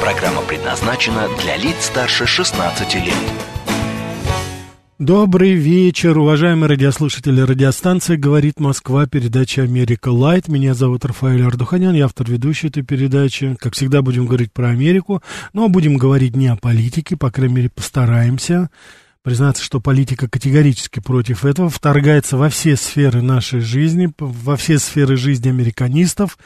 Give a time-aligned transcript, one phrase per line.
[0.00, 3.14] Программа предназначена для лиц старше 16 лет.
[4.98, 10.48] Добрый вечер, уважаемые радиослушатели радиостанции «Говорит Москва», передача «Америка Лайт».
[10.48, 13.56] Меня зовут Рафаэль Ардуханян, я автор ведущей этой передачи.
[13.58, 17.70] Как всегда, будем говорить про Америку, но будем говорить не о политике, по крайней мере,
[17.70, 18.70] постараемся
[19.26, 25.16] признаться, что политика категорически против этого, вторгается во все сферы нашей жизни, во все сферы
[25.16, 26.38] жизни американистов.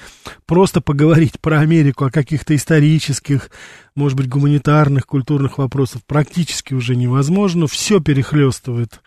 [0.46, 3.50] Просто поговорить про Америку о каких-то исторических,
[3.94, 7.66] может быть, гуманитарных, культурных вопросах практически уже невозможно.
[7.66, 9.02] Все перехлестывает.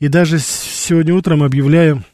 [0.00, 2.04] И даже сегодня утром объявляю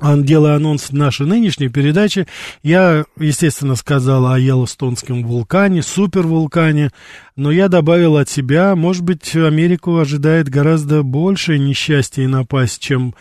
[0.00, 2.26] делая анонс нашей нынешней передачи,
[2.62, 6.90] я, естественно, сказал о Йеллоустонском вулкане, супервулкане,
[7.36, 13.14] но я добавил от себя, может быть, Америку ожидает гораздо большее несчастье и напасть, чем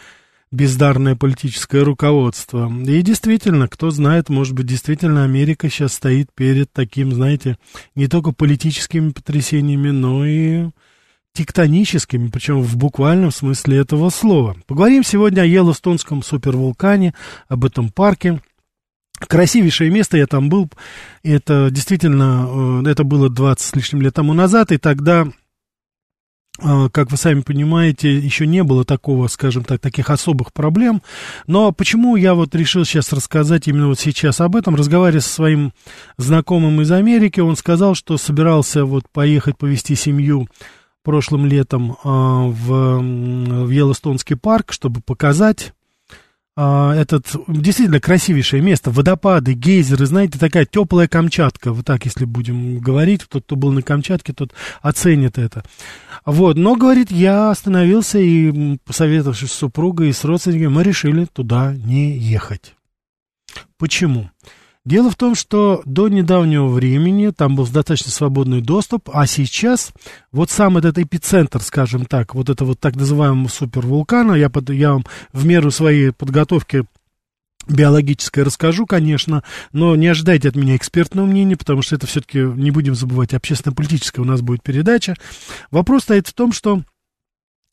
[0.51, 2.71] бездарное политическое руководство.
[2.85, 7.57] И действительно, кто знает, может быть, действительно Америка сейчас стоит перед таким, знаете,
[7.95, 10.69] не только политическими потрясениями, но и
[11.33, 14.55] тектоническими, причем в буквальном смысле этого слова.
[14.67, 17.13] Поговорим сегодня о Йеллоустонском супервулкане,
[17.47, 18.41] об этом парке.
[19.19, 20.69] Красивейшее место, я там был,
[21.23, 25.27] это действительно, э, это было 20 с лишним лет тому назад, и тогда
[26.59, 31.03] э, как вы сами понимаете, еще не было такого, скажем так, таких особых проблем.
[31.45, 34.75] Но почему я вот решил сейчас рассказать именно вот сейчас об этом?
[34.75, 35.71] Разговаривая со своим
[36.17, 40.47] знакомым из Америки, он сказал, что собирался вот поехать повести семью
[41.03, 45.73] прошлым летом а, в, в Йеллоустонский парк, чтобы показать
[46.57, 52.79] а, этот действительно красивейшее место, водопады, гейзеры, знаете, такая теплая Камчатка, вот так, если будем
[52.79, 55.63] говорить, тот, кто был на Камчатке, тот оценит это.
[56.25, 61.73] Вот, но, говорит, я остановился и, посоветовавшись с супругой и с родственниками, мы решили туда
[61.73, 62.75] не ехать.
[63.77, 64.29] Почему?
[64.83, 69.93] Дело в том, что до недавнего времени там был достаточно свободный доступ, а сейчас
[70.31, 74.93] вот сам этот эпицентр, скажем так, вот это вот так называемого супервулкана, я, под, я
[74.93, 76.85] вам в меру своей подготовки
[77.67, 82.71] биологическое расскажу, конечно, но не ожидайте от меня экспертного мнения, потому что это все-таки, не
[82.71, 85.13] будем забывать, общественно-политическая у нас будет передача.
[85.69, 86.81] Вопрос стоит в том, что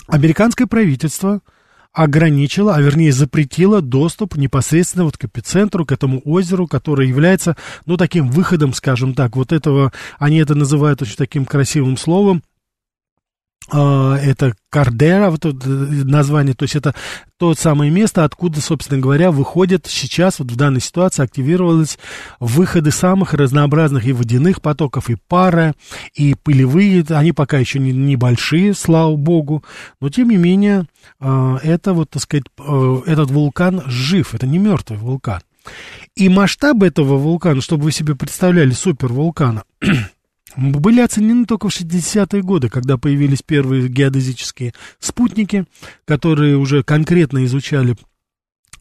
[0.09, 1.41] американское правительство–
[1.99, 7.97] ограничила, а вернее запретила доступ непосредственно вот к эпицентру, к этому озеру, которое является, ну,
[7.97, 12.45] таким выходом, скажем так, вот этого, они это называют очень таким красивым словом,
[13.71, 16.95] это Кардера, вот это название, то есть это
[17.39, 21.99] то самое место, откуда, собственно говоря, выходят сейчас, вот в данной ситуации активировались
[22.41, 25.75] выходы самых разнообразных и водяных потоков, и пара,
[26.15, 29.63] и пылевые, они пока еще не, небольшие, слава богу,
[30.01, 30.87] но тем не менее,
[31.21, 35.41] а, это вот, так сказать, а, этот вулкан жив, это не мертвый вулкан.
[36.17, 39.63] И масштаб этого вулкана, чтобы вы себе представляли, супервулкана,
[40.57, 45.67] были оценены только в 60-е годы, когда появились первые геодезические спутники,
[46.05, 47.97] которые уже конкретно изучали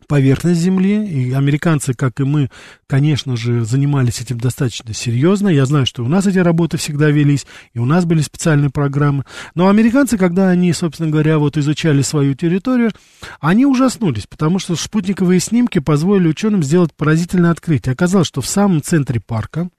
[0.08, 2.50] поверхность Земли, и американцы, как и мы,
[2.88, 5.50] конечно же, занимались этим достаточно серьезно.
[5.50, 9.26] Я знаю, что у нас эти работы всегда велись, и у нас были специальные программы.
[9.54, 12.92] Но американцы, когда они, собственно говоря, вот изучали свою территорию,
[13.40, 17.94] они ужаснулись, потому что спутниковые снимки позволили ученым сделать поразительное открытие.
[17.94, 19.70] Оказалось, что в самом центре парка,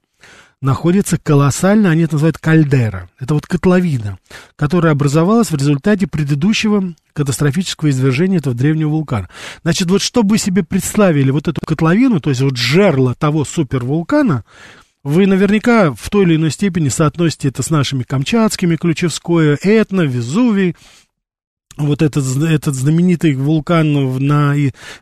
[0.61, 3.09] находится колоссальная, они это называют кальдера.
[3.19, 4.19] Это вот котловина,
[4.55, 9.29] которая образовалась в результате предыдущего катастрофического извержения этого древнего вулкана.
[9.63, 14.43] Значит, вот чтобы себе представили вот эту котловину, то есть вот жерло того супервулкана,
[15.03, 20.75] вы наверняка в той или иной степени соотносите это с нашими камчатскими, Ключевское, Этно, Везувий,
[21.79, 24.53] вот этот, этот знаменитый вулкан на,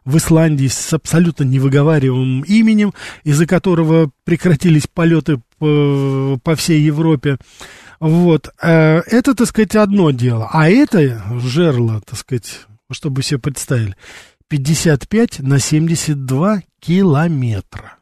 [0.06, 2.94] в Исландии с абсолютно невыговариваемым именем,
[3.24, 7.38] из-за которого прекратились полеты по, по всей Европе.
[8.00, 8.50] Вот.
[8.62, 10.50] Э, это, так сказать, одно дело.
[10.51, 13.95] А это жерло, так сказать, чтобы себе представили,
[14.47, 17.96] 55 на 72 километра.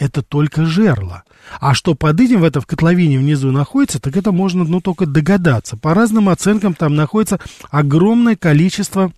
[0.00, 1.24] Это только жерло.
[1.60, 5.76] А что под этим в этом котловине внизу находится, так это можно ну, только догадаться.
[5.76, 7.38] По разным оценкам там находится
[7.70, 9.12] огромное количество,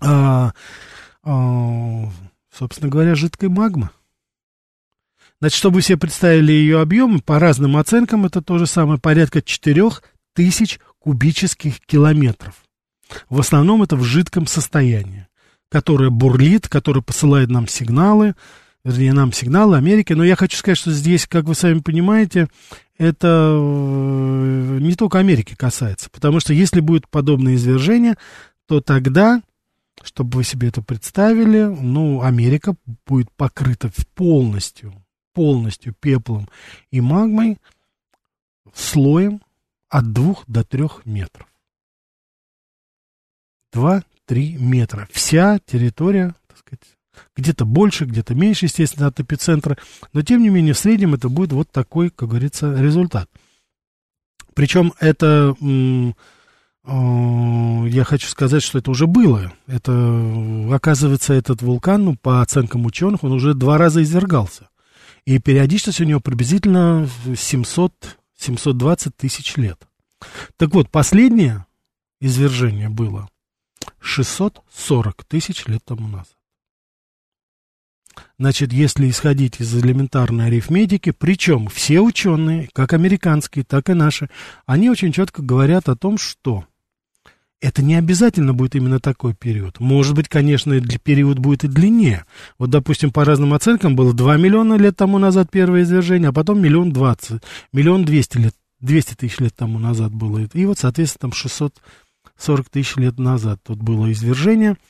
[0.00, 0.52] а,
[1.22, 2.10] а,
[2.52, 3.90] собственно говоря, жидкой магмы.
[5.38, 9.40] Значит, чтобы вы себе представили ее объем, по разным оценкам это то же самое, порядка
[9.40, 12.56] 4000 кубических километров.
[13.30, 15.28] В основном это в жидком состоянии,
[15.70, 18.34] которое бурлит, которое посылает нам сигналы,
[18.86, 20.12] вернее, нам сигналы Америки.
[20.12, 22.48] Но я хочу сказать, что здесь, как вы сами понимаете,
[22.98, 26.08] это э, не только Америки касается.
[26.10, 28.16] Потому что если будет подобное извержение,
[28.66, 29.42] то тогда,
[30.02, 34.94] чтобы вы себе это представили, ну, Америка будет покрыта полностью,
[35.34, 36.48] полностью пеплом
[36.90, 37.58] и магмой
[38.72, 39.42] слоем
[39.88, 41.46] от двух до трех метров.
[43.74, 44.02] 2-3
[44.58, 45.08] метра.
[45.12, 46.34] Вся территория,
[47.36, 49.76] где-то больше, где-то меньше, естественно, от эпицентра,
[50.12, 53.28] но тем не менее в среднем это будет вот такой, как говорится, результат.
[54.54, 56.12] Причем это, э,
[57.88, 59.52] я хочу сказать, что это уже было.
[59.66, 59.92] Это,
[60.72, 64.68] оказывается, этот вулкан, ну, по оценкам ученых, он уже два раза извергался.
[65.26, 69.86] И периодичность у него приблизительно 700, 720 тысяч лет.
[70.56, 71.66] Так вот, последнее
[72.20, 73.28] извержение было
[74.00, 76.36] 640 тысяч лет тому назад.
[78.38, 84.28] Значит, если исходить из элементарной арифметики, причем все ученые, как американские, так и наши,
[84.66, 86.64] они очень четко говорят о том, что
[87.60, 89.80] это не обязательно будет именно такой период.
[89.80, 92.26] Может быть, конечно, период будет и длиннее.
[92.58, 96.60] Вот, допустим, по разным оценкам было 2 миллиона лет тому назад первое извержение, а потом
[96.60, 97.42] миллион двадцать,
[97.72, 100.46] миллион двести лет, 200 тысяч лет тому назад было.
[100.52, 104.76] И вот, соответственно, там 640 тысяч лет назад тут было извержение–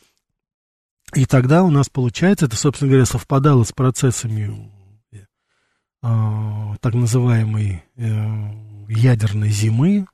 [1.14, 4.70] и тогда у нас получается, это, собственно говоря, совпадало с процессами
[5.12, 8.50] э, так называемой э,
[8.88, 10.06] ядерной зимы,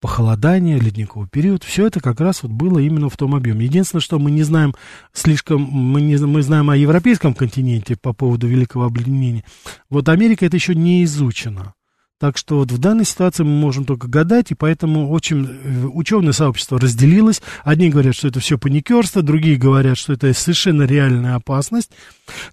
[0.00, 3.66] похолодания, ледниковый период, все это как раз вот было именно в том объеме.
[3.66, 4.74] Единственное, что мы не знаем
[5.12, 9.44] слишком, мы, не, мы знаем о европейском континенте по поводу великого обледенения.
[9.88, 11.74] Вот Америка это еще не изучена.
[12.22, 16.30] Так что вот в данной ситуации мы можем только гадать, и поэтому очень э, ученое
[16.30, 17.42] сообщество разделилось.
[17.64, 21.90] Одни говорят, что это все паникерство, другие говорят, что это совершенно реальная опасность.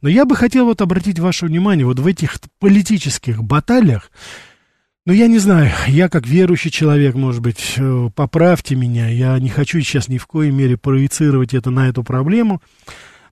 [0.01, 4.09] Но я бы хотел вот обратить ваше внимание вот в этих политических баталиях,
[5.05, 9.49] ну, я не знаю, я как верующий человек, может быть, э, поправьте меня, я не
[9.49, 12.59] хочу сейчас ни в коей мере проецировать это на эту проблему,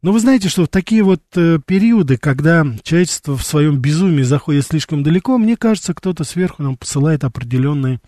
[0.02, 4.66] но вы знаете, что в такие вот э, периоды, когда человечество в своем безумии заходит
[4.66, 8.00] слишком далеко, мне кажется, кто-то сверху нам посылает определенные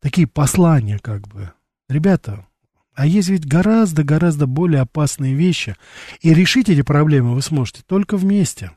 [0.00, 1.52] такие послания, как бы.
[1.88, 2.46] Ребята,
[2.94, 5.76] а есть ведь гораздо-гораздо более опасные вещи.
[6.20, 8.72] И решить эти проблемы вы сможете только вместе.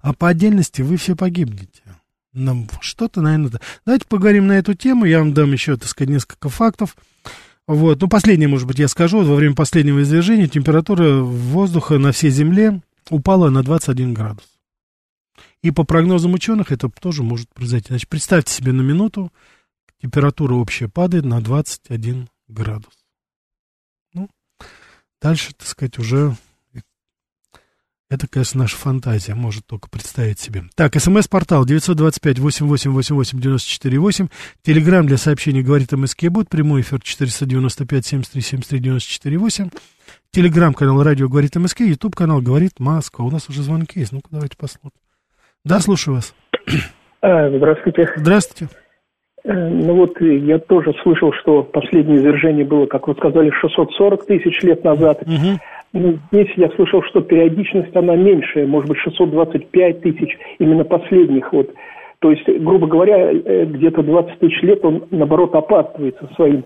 [0.00, 1.82] А по отдельности вы все погибнете.
[2.32, 3.60] Нам что-то, наверное...
[3.84, 5.04] Давайте поговорим на эту тему.
[5.04, 6.96] Я вам дам еще, так сказать, несколько фактов.
[7.66, 9.24] Вот, ну, последнее, может быть, я скажу.
[9.24, 12.80] во время последнего извержения температура воздуха на всей Земле
[13.10, 14.44] упала на 21 градус.
[15.62, 17.88] И по прогнозам ученых это тоже может произойти.
[17.88, 19.32] Значит, представьте себе на минуту,
[20.00, 22.92] температура общая падает на 21 градус.
[24.12, 24.30] Ну,
[25.20, 26.36] дальше, так сказать, уже
[28.08, 30.62] это, конечно, наша фантазия может только представить себе.
[30.76, 34.30] Так, смс-портал 925-8888-94-8.
[34.62, 36.48] Телеграмм для сообщений говорит МСК Бот.
[36.48, 39.72] Прямой эфир 495-73-73-94-8.
[40.30, 41.80] Телеграм-канал радио говорит МСК.
[41.80, 43.24] Ютуб-канал говорит Москва.
[43.24, 44.12] У нас уже звонки есть.
[44.12, 45.00] Ну-ка, давайте посмотрим.
[45.64, 46.32] Да, слушаю вас.
[47.22, 48.08] А, здравствуйте.
[48.14, 48.68] Здравствуйте.
[49.46, 54.62] Э, ну вот я тоже слышал, что последнее извержение было, как вы сказали, 640 тысяч
[54.62, 55.22] лет назад.
[55.22, 55.58] Угу.
[55.96, 61.72] Ну, здесь я слышал, что периодичность она меньшая, может быть, 625 тысяч, именно последних вот.
[62.18, 66.64] То есть, грубо говоря, э, где-то 20 тысяч лет он, наоборот, опаздывает со своим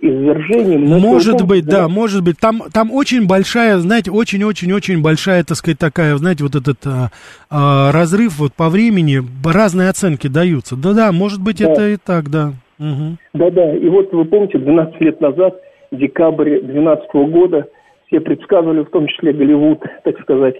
[0.00, 0.86] извержением.
[0.86, 2.36] Но может том, быть, да, да, может быть.
[2.40, 7.10] Там, там очень большая, знаете, очень-очень-очень большая, так сказать, такая, знаете, вот этот а,
[7.50, 10.74] а, разрыв вот по времени, разные оценки даются.
[10.74, 11.70] Да-да, может быть, да.
[11.70, 12.54] это и так, да.
[12.80, 13.18] Угу.
[13.34, 15.54] Да-да, и вот вы помните, 12 лет назад,
[15.92, 17.68] декабрь 2012 года,
[18.14, 20.54] все предсказывали, в том числе Голливуд, так сказать,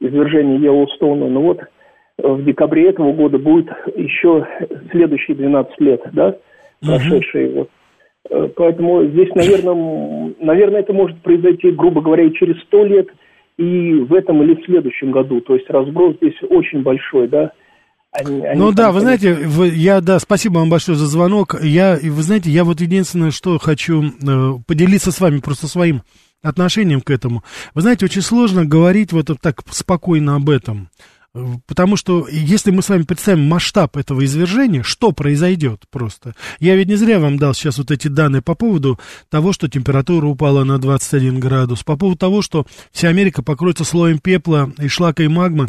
[0.00, 1.28] извержение Йеллоустоуна.
[1.28, 1.60] Но вот
[2.18, 4.46] в декабре этого года будет еще
[4.90, 6.36] следующие 12 лет, да,
[6.80, 7.48] прошедшие.
[7.48, 7.54] Uh-huh.
[7.54, 7.70] Вот.
[8.30, 13.08] Э, поэтому здесь, наверное, наверное, это может произойти, грубо говоря, и через 100 лет,
[13.56, 15.40] и в этом или в следующем году.
[15.40, 17.52] То есть разброс здесь очень большой, да.
[18.12, 21.54] Они, они ну да, вы знаете, вы, я, да, спасибо вам большое за звонок.
[21.62, 24.08] Я, вы знаете, я вот единственное, что хочу э,
[24.66, 26.02] поделиться с вами просто своим
[26.42, 27.44] отношением к этому.
[27.74, 30.88] Вы знаете, очень сложно говорить вот так спокойно об этом.
[31.66, 36.34] Потому что если мы с вами представим масштаб этого извержения, что произойдет просто?
[36.58, 40.26] Я ведь не зря вам дал сейчас вот эти данные по поводу того, что температура
[40.26, 45.22] упала на 21 градус, по поводу того, что вся Америка покроется слоем пепла и шлака
[45.22, 45.68] и магмы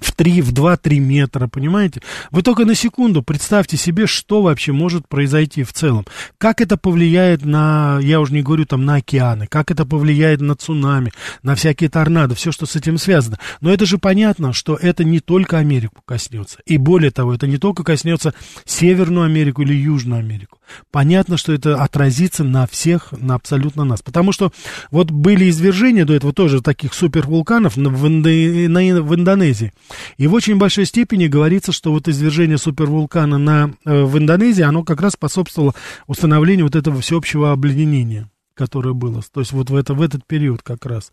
[0.00, 2.00] в 3, в 2-3 метра, понимаете?
[2.30, 6.06] Вы только на секунду представьте себе, что вообще может произойти в целом.
[6.38, 10.54] Как это повлияет на, я уже не говорю там на океаны, как это повлияет на
[10.54, 13.38] цунами, на всякие торнадо, все, что с этим связано.
[13.60, 16.58] Но это же понятно, что это не только Америку коснется.
[16.66, 20.58] И более того, это не только коснется Северную Америку или Южную Америку.
[20.90, 24.02] Понятно, что это отразится на всех, на абсолютно нас.
[24.02, 24.52] Потому что
[24.90, 29.72] вот были извержения до этого тоже таких супервулканов в, в Индонезии.
[30.16, 34.84] И в очень большой степени говорится, что вот извержение супервулкана на, э, в Индонезии, оно
[34.84, 35.74] как раз способствовало
[36.06, 39.22] установлению вот этого всеобщего обледенения, которое было.
[39.32, 41.12] То есть вот в, это, в этот период как раз.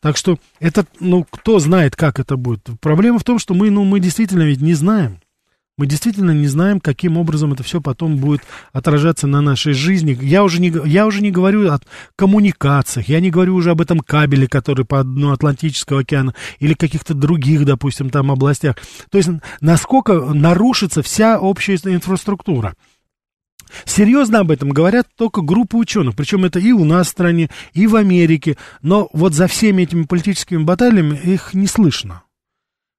[0.00, 2.68] Так что это, ну, кто знает, как это будет.
[2.80, 5.20] Проблема в том, что мы, ну, мы действительно ведь не знаем.
[5.78, 8.40] Мы действительно не знаем, каким образом это все потом будет
[8.72, 10.18] отражаться на нашей жизни.
[10.22, 11.80] Я уже не, я уже не говорю о
[12.16, 17.12] коммуникациях, я не говорю уже об этом кабеле, который по дну Атлантического океана, или каких-то
[17.12, 18.76] других, допустим, там областях.
[19.10, 19.28] То есть,
[19.60, 22.74] насколько нарушится вся общая инфраструктура.
[23.84, 27.86] Серьезно об этом говорят только группы ученых, причем это и у нас в стране, и
[27.86, 32.22] в Америке, но вот за всеми этими политическими баталиями их не слышно.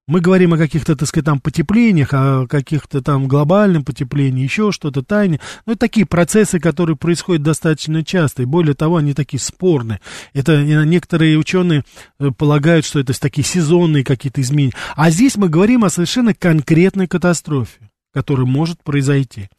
[0.08, 5.04] Мы говорим о каких-то, так сказать, там потеплениях, о каких-то там глобальном потеплении, еще что-то,
[5.04, 5.42] тайне.
[5.66, 10.00] Ну, это такие процессы, которые происходят достаточно часто, и более того, они такие спорные.
[10.34, 11.84] Это некоторые ученые
[12.20, 14.72] э, полагают, что это такие сезонные какие-то изменения.
[14.96, 19.50] А здесь мы говорим о совершенно конкретной катастрофе, которая может произойти.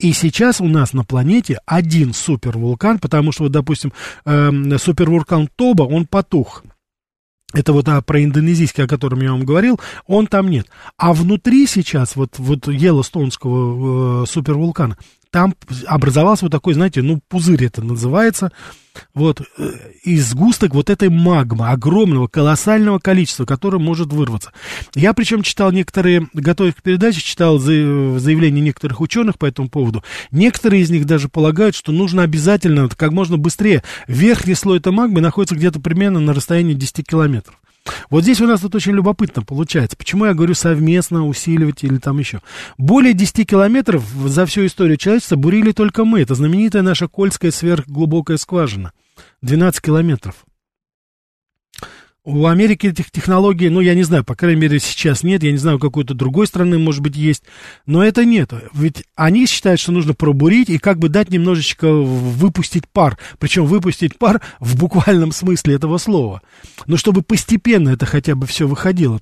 [0.00, 3.92] И сейчас у нас на планете один супервулкан, потому что, вот, допустим,
[4.24, 6.64] э, супервулкан Тоба, он потух
[7.54, 10.66] это вот а, про индонезийский, о котором я вам говорил, он там нет.
[10.96, 14.98] А внутри сейчас вот, вот Йеллоустонского э, супервулкана,
[15.34, 15.56] там
[15.88, 18.52] образовался вот такой, знаете, ну, пузырь это называется,
[19.14, 19.70] вот, э,
[20.04, 24.52] из сгусток вот этой магмы, огромного, колоссального количества, которое может вырваться.
[24.94, 30.04] Я причем читал некоторые, готовясь к передаче, читал заявления некоторых ученых по этому поводу.
[30.30, 35.20] Некоторые из них даже полагают, что нужно обязательно, как можно быстрее, верхний слой этой магмы
[35.20, 37.56] находится где-то примерно на расстоянии 10 километров.
[38.10, 39.96] Вот здесь у нас тут очень любопытно получается.
[39.96, 42.40] Почему я говорю совместно усиливать или там еще?
[42.78, 46.20] Более 10 километров за всю историю человечества бурили только мы.
[46.20, 48.92] Это знаменитая наша Кольская сверхглубокая скважина.
[49.42, 50.44] 12 километров.
[52.26, 55.58] У Америки этих технологий, ну, я не знаю, по крайней мере, сейчас нет, я не
[55.58, 57.42] знаю, у какой-то другой страны, может быть, есть,
[57.84, 58.50] но это нет.
[58.72, 64.16] Ведь они считают, что нужно пробурить и как бы дать немножечко выпустить пар, причем выпустить
[64.16, 66.40] пар в буквальном смысле этого слова.
[66.86, 69.20] Но чтобы постепенно это хотя бы все выходило.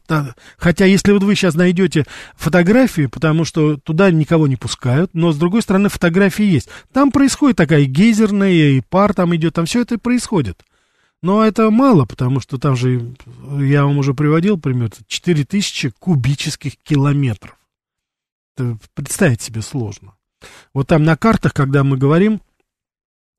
[0.57, 2.05] Хотя, если вот вы сейчас найдете
[2.37, 6.69] фотографии, потому что туда никого не пускают, но, с другой стороны, фотографии есть.
[6.93, 10.61] Там происходит такая гейзерная, и пар там идет, там все это происходит.
[11.23, 13.15] Но это мало, потому что там же,
[13.61, 17.57] я вам уже приводил пример, 4000 кубических километров.
[18.57, 20.15] Это представить себе сложно.
[20.75, 22.43] Вот там на картах, когда мы говорим,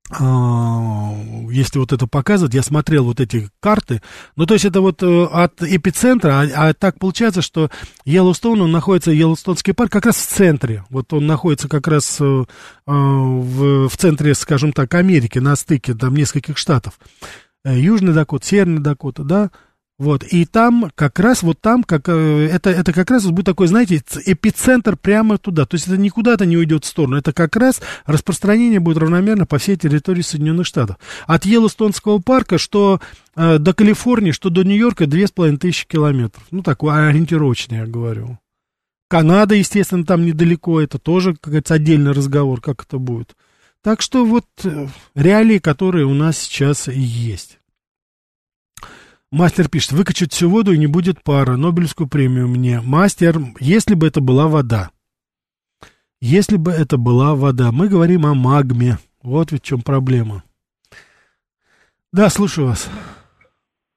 [0.10, 1.14] а,
[1.50, 4.02] если вот это показывать, я смотрел вот эти карты,
[4.36, 7.70] ну, то есть это вот э, от эпицентра, а, а так получается, что
[8.06, 12.44] Йеллоустон, он находится, Йеллоустонский парк как раз в центре, вот он находится как раз э,
[12.86, 17.00] а, в, в центре, скажем так, Америки, на стыке там нескольких штатов.
[17.66, 19.52] Э, Южный Дакот, Северный Дакота, да,
[20.00, 23.68] вот, и там, как раз, вот там, как, э, это, это как раз будет такой,
[23.68, 27.82] знаете, эпицентр прямо туда, то есть это никуда-то не уйдет в сторону, это как раз
[28.06, 30.98] распространение будет равномерно по всей территории Соединенных Штатов.
[31.26, 33.00] От Йеллоустонского парка, что
[33.36, 37.86] э, до Калифорнии, что до Нью-Йорка, две с половиной тысячи километров, ну, такой ориентировочный, я
[37.86, 38.40] говорю.
[39.10, 43.36] Канада, естественно, там недалеко, это тоже, как говорится, отдельный разговор, как это будет.
[43.84, 47.60] Так что вот э, реалии, которые у нас сейчас есть.
[49.30, 52.80] Мастер пишет, выкачать всю воду и не будет пара, Нобелевскую премию мне.
[52.80, 54.92] Мастер, если бы это была вода.
[56.22, 57.74] Если бы это была вода.
[57.74, 59.00] Мы говорим о магме.
[59.22, 60.44] Вот ведь в чем проблема.
[62.14, 62.88] Да, слушаю вас.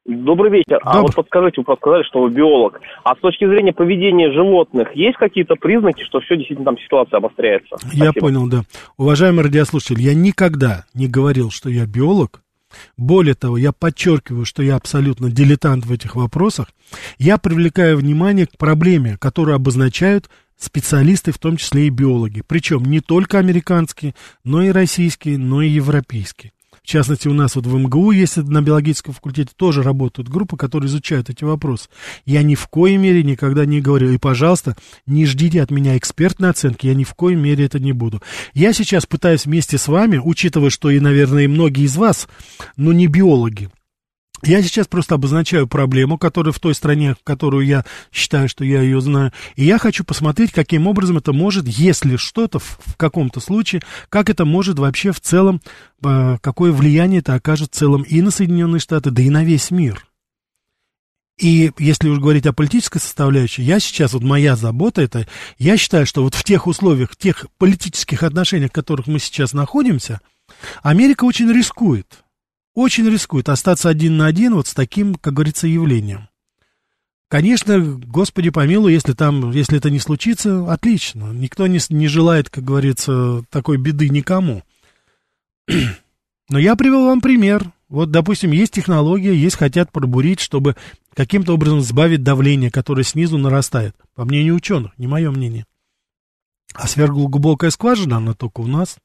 [0.07, 0.79] Добрый вечер.
[0.85, 1.01] Добрый.
[1.01, 2.81] А вот подскажите, вы сказали, что вы биолог.
[3.03, 7.77] А с точки зрения поведения животных, есть какие-то признаки, что все действительно там ситуация обостряется?
[7.79, 8.05] Спасибо.
[8.05, 8.63] Я понял, да.
[8.97, 12.43] Уважаемый радиослушатель, я никогда не говорил, что я биолог.
[12.97, 16.69] Более того, я подчеркиваю, что я абсолютно дилетант в этих вопросах.
[17.19, 22.43] Я привлекаю внимание к проблеме, которую обозначают специалисты, в том числе и биологи.
[22.47, 26.53] Причем не только американские, но и российские, но и европейские.
[26.87, 30.87] В частности, у нас вот в МГУ есть на биологическом факультете тоже работают группы, которые
[30.87, 31.89] изучают эти вопросы.
[32.25, 36.51] Я ни в коей мере никогда не говорю, и, пожалуйста, не ждите от меня экспертной
[36.51, 38.23] оценки, я ни в коей мере это не буду.
[38.55, 42.29] Я сейчас пытаюсь вместе с вами, учитывая, что и, наверное, и многие из вас,
[42.77, 43.69] но не биологи,
[44.43, 49.01] Я сейчас просто обозначаю проблему, которая в той стране, которую я считаю, что я ее
[49.01, 49.33] знаю.
[49.55, 54.29] И я хочу посмотреть, каким образом это может, если что-то в, в каком-то случае, как
[54.29, 55.63] это может вообще в целом,
[56.05, 59.71] э, какое влияние это окажет в целом и на Соединенные Штаты, да и на весь
[59.71, 60.07] мир.
[61.39, 65.27] И если уж говорить о политической составляющей, я сейчас, вот моя забота это,
[65.59, 69.53] я считаю, что вот в тех условиях, в тех политических отношениях, в которых мы сейчас
[69.53, 70.21] находимся,
[70.83, 72.07] Америка очень рискует–
[72.77, 76.29] очень рискует остаться один на один вот с таким, как говорится, явлением.
[77.29, 81.33] Конечно, Господи помилуй, если там, если это не случится, отлично.
[81.33, 84.63] Никто не, не желает, как говорится, такой беды никому.
[86.49, 87.73] Но я привел вам пример.
[87.89, 90.77] Вот, допустим, есть технология, есть хотят пробурить, чтобы
[91.15, 93.97] каким-то образом сбавить давление, которое снизу нарастает.
[94.15, 95.65] По мнению ученых, не мое мнение.
[96.75, 98.99] А сверхглубокая скважина, она только у нас.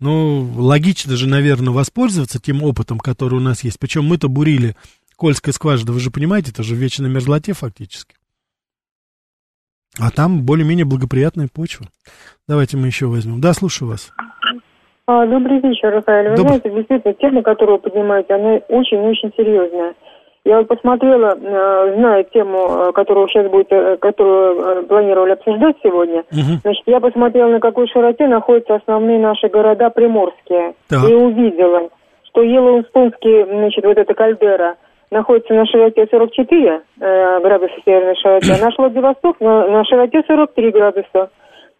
[0.00, 3.78] Ну, логично же, наверное, воспользоваться тем опытом, который у нас есть.
[3.78, 4.74] Причем мы-то бурили
[5.16, 8.16] Кольская скважина, вы же понимаете, это же в вечной мерзлоте фактически.
[9.98, 11.86] А там более-менее благоприятная почва.
[12.48, 13.40] Давайте мы еще возьмем.
[13.40, 14.12] Да, слушаю вас.
[15.06, 16.30] А, добрый вечер, Рафаэль.
[16.30, 16.58] Вы Добрый.
[16.58, 19.94] знаете, действительно, тема, которую вы поднимаете, она очень-очень серьезная.
[20.44, 26.20] Я вот посмотрела, э, знаю тему, э, которую сейчас будет, э, которую планировали обсуждать сегодня.
[26.30, 26.60] Угу.
[26.62, 30.74] Значит, я посмотрела, на какой широте находятся основные наши города приморские.
[30.90, 31.08] Так.
[31.08, 31.88] И увидела,
[32.24, 34.76] что Йеллоустонский, значит, вот эта кальдера,
[35.10, 40.70] находится на широте 44 э, градуса северной широты, а наш Владивосток на, на широте 43
[40.72, 41.30] градуса.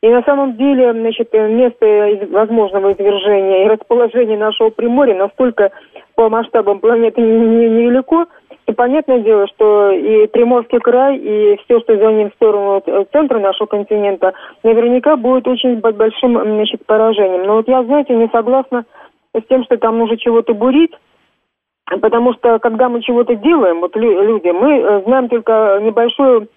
[0.00, 5.70] И на самом деле, значит, место возможного извержения и расположение нашего Приморья настолько
[6.14, 8.28] по масштабам планеты невелико, не, не
[8.66, 13.04] и понятное дело, что и Приморский край, и все, что за ним в сторону э,
[13.12, 17.46] центра нашего континента, наверняка будет очень большим значит, поражением.
[17.46, 18.84] Но вот я, знаете, не согласна
[19.34, 20.92] с тем, что там нужно чего-то бурить,
[22.00, 26.48] потому что когда мы чего-то делаем, вот люди, мы э, знаем только небольшое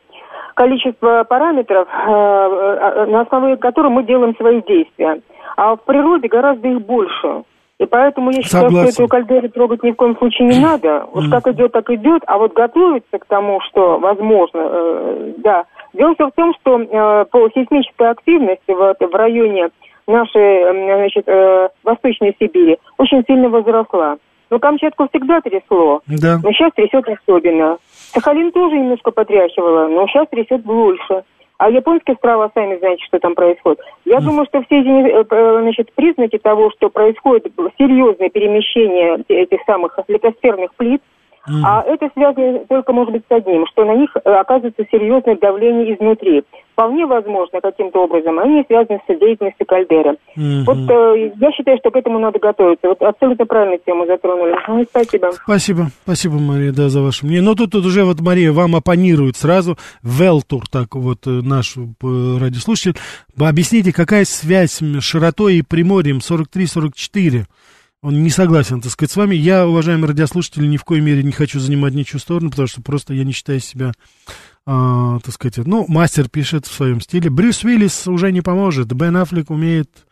[0.54, 5.22] количество параметров, э, на основе которых мы делаем свои действия.
[5.58, 7.44] А в природе гораздо их больше.
[7.80, 8.92] И поэтому я считаю, Согласен.
[8.92, 11.06] что эту кальдеру трогать ни в коем случае не надо.
[11.14, 11.30] Уж mm.
[11.30, 12.24] как идет, так идет.
[12.26, 15.66] А вот готовиться к тому, что возможно, э, да.
[15.94, 19.70] Дело все в том, что э, по сейсмической активности в, в районе
[20.08, 24.18] нашей э, значит, э, Восточной Сибири очень сильно возросла.
[24.50, 26.40] Но Камчатку всегда трясло, да.
[26.42, 27.78] но сейчас трясет особенно.
[28.14, 31.24] Сахалин тоже немножко потряхивало, но сейчас трясет больше.
[31.58, 33.80] А японские острова, сами знаете, что там происходит.
[34.06, 34.22] Я mm.
[34.22, 39.98] думаю, что все эти э, э, значит, признаки того, что происходит серьезное перемещение этих самых
[40.08, 41.02] литосферных плит,
[41.50, 41.62] Mm.
[41.64, 45.96] А это связано только, может быть, с одним, что на них э, оказывается серьезное давление
[45.96, 46.44] изнутри.
[46.74, 50.18] Вполне возможно, каким-то образом они связаны с деятельностью кальдеры.
[50.38, 50.64] Mm-hmm.
[50.66, 52.90] Вот э, я считаю, что к этому надо готовиться.
[52.90, 54.56] Вот абсолютно правильную тему затронули.
[54.68, 55.32] Ну, спасибо.
[55.32, 55.88] Спасибо.
[56.04, 57.44] Спасибо, Мария, да, за ваше мнение.
[57.44, 63.00] Но тут, тут уже вот, Мария, вам оппонирует сразу Велтур, так вот э, наш радиослушатель.
[63.40, 67.46] Объясните, какая связь с широтой и приморьем 43-44?
[68.08, 69.36] Он не согласен, так сказать, с вами.
[69.36, 73.14] Я, уважаемые радиослушатели, ни в коей мере не хочу занимать ничью сторону, потому что просто
[73.14, 73.92] я не считаю себя,
[74.66, 77.30] а, так сказать, ну, мастер пишет в своем стиле.
[77.30, 80.08] Брюс Уиллис уже не поможет, Бен Аффлек умеет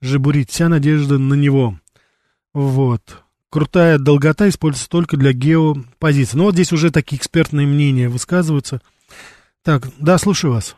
[0.00, 1.76] жебурить, вся надежда на него.
[2.54, 3.24] Вот.
[3.50, 6.36] Крутая долгота используется только для геопозиции.
[6.36, 8.80] Ну, вот здесь уже такие экспертные мнения высказываются.
[9.64, 10.76] Так, да, слушаю вас.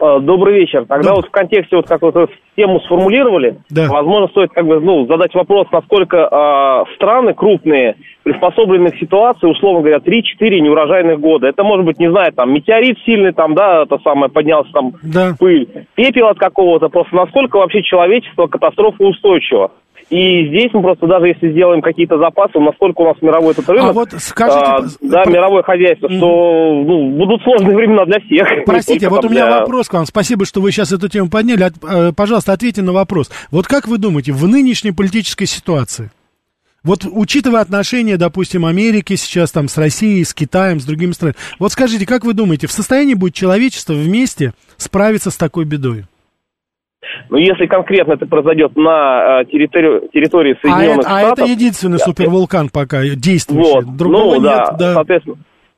[0.00, 0.86] Э, добрый вечер.
[0.86, 1.14] Тогда да.
[1.16, 2.14] вот в контексте вот как вот
[2.56, 3.86] тему сформулировали, да.
[3.88, 9.80] возможно, стоит как бы ну, задать вопрос, насколько э, страны крупные приспособлены к ситуации, условно
[9.80, 11.48] говоря, 3-4 неурожайных года.
[11.48, 15.34] Это может быть, не знаю, там метеорит сильный, там, да, это самое, поднялся там да.
[15.38, 19.72] пыль, пепел от какого-то, просто насколько вообще человечество катастрофоустойчиво.
[20.10, 23.90] И здесь мы просто даже если сделаем какие-то запасы, насколько у нас мировой этот рынок,
[23.90, 25.30] а вот скажите, а, да, про...
[25.30, 28.48] мировое хозяйство, что ну, будут сложные времена для всех.
[28.66, 29.60] Простите, вот у меня для...
[29.60, 30.06] вопрос к вам.
[30.06, 31.62] Спасибо, что вы сейчас эту тему подняли.
[31.62, 33.30] От, э, пожалуйста, ответьте на вопрос.
[33.52, 36.10] Вот как вы думаете, в нынешней политической ситуации,
[36.82, 41.70] вот учитывая отношения, допустим, Америки сейчас там с Россией, с Китаем, с другими странами, вот
[41.70, 46.04] скажите, как вы думаете, в состоянии будет человечество вместе справиться с такой бедой?
[47.30, 51.38] Но если конкретно это произойдет на э, территории, территории Соединенных а Штатов...
[51.38, 53.86] А это единственный супервулкан пока действующий.
[53.86, 55.36] Вот, Другого ну, нет, да, да, соответственно.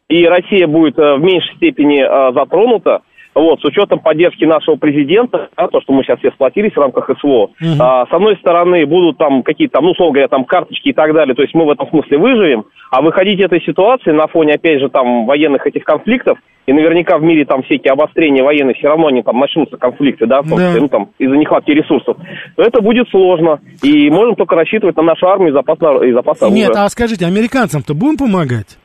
[0.08, 3.02] И Россия будет э, в меньшей степени э, затронута,
[3.34, 7.08] вот, с учетом поддержки нашего президента, да, то, что мы сейчас все сплотились в рамках
[7.18, 7.52] СВО, угу.
[7.78, 11.34] а, с одной стороны, будут там какие-то, ну, условно говоря, там карточки и так далее,
[11.34, 14.80] то есть мы в этом смысле выживем, а выходить из этой ситуации на фоне, опять
[14.80, 18.88] же, там, военных этих конфликтов, и наверняка в мире там все эти обострения военные, все
[18.88, 20.74] равно они там начнутся конфликты, да, да.
[20.78, 22.16] ну, там, из-за нехватки ресурсов,
[22.56, 26.42] то это будет сложно, и можем только рассчитывать на нашу армию и запас, и запас
[26.42, 26.68] оружия.
[26.68, 28.78] Нет, а скажите, американцам-то будем помогать?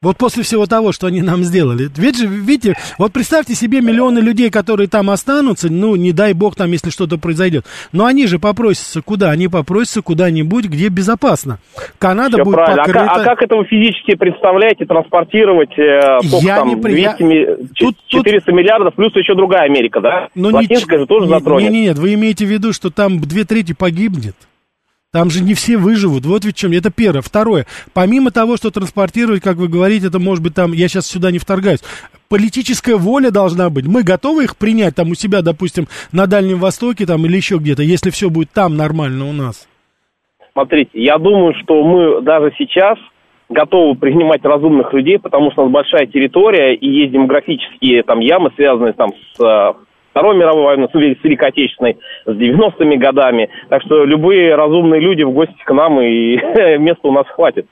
[0.00, 1.88] Вот после всего того, что они нам сделали.
[1.96, 6.54] Ведь же, видите, вот представьте себе миллионы людей, которые там останутся, ну, не дай бог
[6.54, 7.64] там, если что-то произойдет.
[7.90, 9.30] Но они же попросятся куда?
[9.30, 11.58] Они попросятся куда-нибудь, где безопасно.
[11.98, 12.84] Канада Все будет правильно.
[12.84, 13.10] покрыта...
[13.10, 16.76] А, а как это вы физически представляете, транспортировать, э, Я там, не...
[16.76, 17.56] 200, я...
[17.74, 17.96] 400
[18.46, 18.54] тут...
[18.54, 20.28] миллиардов, плюс еще другая Америка, да?
[20.36, 21.02] Ну, Латинская не...
[21.02, 21.72] же тоже затронет.
[21.72, 24.36] Нет, нет, нет, вы имеете в виду, что там две трети погибнет?
[25.10, 26.26] Там же не все выживут.
[26.26, 26.72] Вот ведь чем.
[26.72, 27.22] Это первое.
[27.22, 27.64] Второе.
[27.94, 31.38] Помимо того, что транспортировать, как вы говорите, это может быть там, я сейчас сюда не
[31.38, 31.80] вторгаюсь,
[32.28, 33.86] политическая воля должна быть.
[33.86, 37.82] Мы готовы их принять там у себя, допустим, на Дальнем Востоке там или еще где-то,
[37.82, 39.66] если все будет там нормально у нас?
[40.52, 42.98] Смотрите, я думаю, что мы даже сейчас
[43.48, 48.50] готовы принимать разумных людей, потому что у нас большая территория и есть демографические там ямы,
[48.56, 49.72] связанные там с э,
[50.10, 53.48] Второй мировой войны, с Великой Отечественной, с 90-ми годами.
[53.68, 56.36] Так что любые разумные люди в гости к нам, и
[56.78, 57.66] места у нас хватит.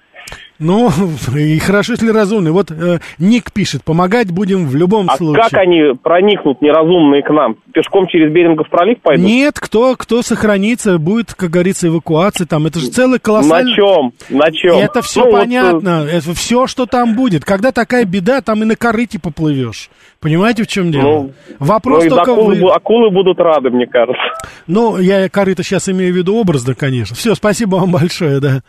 [0.59, 0.90] Ну,
[1.37, 2.51] и хорошо, если разумный.
[2.51, 5.42] Вот э, Ник пишет, помогать будем в любом а случае.
[5.42, 7.57] А как они проникнут неразумные к нам?
[7.75, 9.27] Пешком через Берингов пролив пойдут?
[9.27, 12.66] Нет, кто, кто сохранится, будет, как говорится, эвакуация там.
[12.66, 13.70] Это же целый колоссальный...
[13.72, 14.12] На чем?
[14.31, 14.79] На чем?
[14.79, 16.01] Это все ну, понятно.
[16.01, 16.09] Вот...
[16.09, 17.44] Э, это все, что там будет.
[17.44, 19.90] Когда такая беда, там и на корыте поплывешь.
[20.27, 21.03] Понимаете, в чем дело?
[21.03, 22.33] Ну, Вопрос ну, только...
[22.33, 22.73] Акулы, вы...
[22.73, 24.21] акулы будут рады, мне кажется.
[24.67, 27.15] Ну, я корыто сейчас имею в виду образно, конечно.
[27.15, 28.65] Все, спасибо вам большое, да.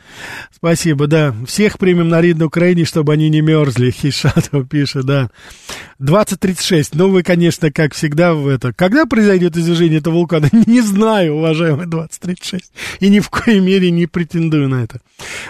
[0.51, 1.33] Спасибо, да.
[1.47, 3.89] Всех примем на рид на Украине, чтобы они не мерзли.
[4.01, 5.31] Хишатов пишет, да.
[5.97, 6.93] 2036.
[6.93, 8.71] Ну, вы, конечно, как всегда в это.
[8.71, 10.49] Когда произойдет извержение этого вулкана?
[10.67, 12.71] Не знаю, уважаемый 2036.
[12.99, 14.99] И ни в коей мере не претендую на это.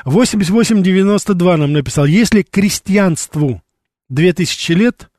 [0.06, 2.06] 8892 нам написал.
[2.06, 3.62] Если крестьянству
[4.08, 5.10] 2000 лет,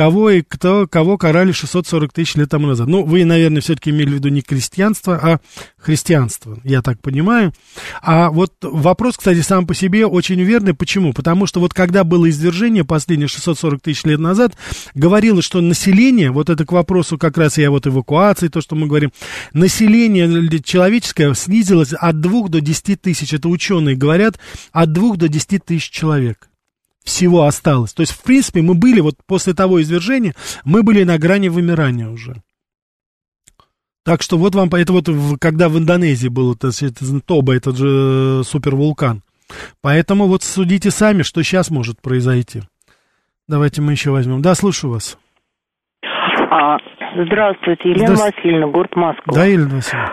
[0.00, 2.88] кого и кто, кого карали 640 тысяч лет тому назад.
[2.88, 5.40] Ну, вы, наверное, все-таки имели в виду не крестьянство, а
[5.76, 7.52] христианство, я так понимаю.
[8.00, 10.72] А вот вопрос, кстати, сам по себе очень верный.
[10.72, 11.12] Почему?
[11.12, 14.56] Потому что вот когда было извержение последние 640 тысяч лет назад,
[14.94, 18.86] говорилось, что население, вот это к вопросу как раз я вот эвакуации, то, что мы
[18.86, 19.12] говорим,
[19.52, 23.34] население человеческое снизилось от 2 до 10 тысяч.
[23.34, 24.38] Это ученые говорят,
[24.72, 26.49] от 2 до 10 тысяч человек
[27.04, 27.92] всего осталось.
[27.92, 30.34] То есть, в принципе, мы были, вот после того извержения,
[30.64, 32.36] мы были на грани вымирания уже.
[34.04, 35.08] Так что вот вам, это вот,
[35.40, 39.22] когда в Индонезии был это, это, Тоба, этот же э, супервулкан.
[39.82, 42.62] Поэтому вот судите сами, что сейчас может произойти.
[43.46, 44.42] Давайте мы еще возьмем.
[44.42, 45.18] Да, слушаю вас.
[46.50, 46.78] А,
[47.14, 48.36] здравствуйте, Елена Здравствуйте.
[48.36, 49.34] Васильевна, город Москва.
[49.34, 50.12] Да, Елена Васильевна.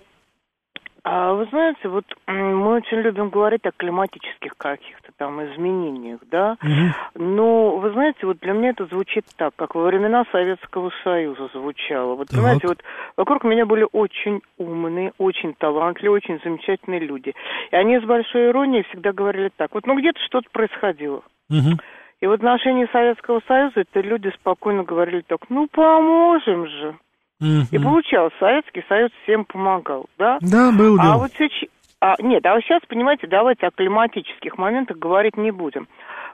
[1.09, 6.57] А вы знаете, вот мы очень любим говорить о климатических каких-то там изменениях, да.
[6.61, 7.23] Угу.
[7.23, 12.15] Но вы знаете, вот для меня это звучит так, как во времена Советского Союза звучало.
[12.15, 12.39] Вот так.
[12.39, 12.83] знаете, вот
[13.15, 17.33] вокруг меня были очень умные, очень талантливые, очень замечательные люди.
[17.71, 21.23] И они с большой иронией всегда говорили так: вот, ну где-то что-то происходило.
[21.49, 21.79] Угу.
[22.19, 26.97] И в отношении Советского Союза это люди спокойно говорили так: ну поможем же.
[27.41, 27.67] Mm-hmm.
[27.71, 30.37] И получалось, Советский Союз всем помогал, да?
[30.41, 30.97] Да, был.
[30.99, 31.69] А вот сейчас...
[31.99, 35.87] А, нет, а вот сейчас, понимаете, давайте о климатических моментах говорить не будем.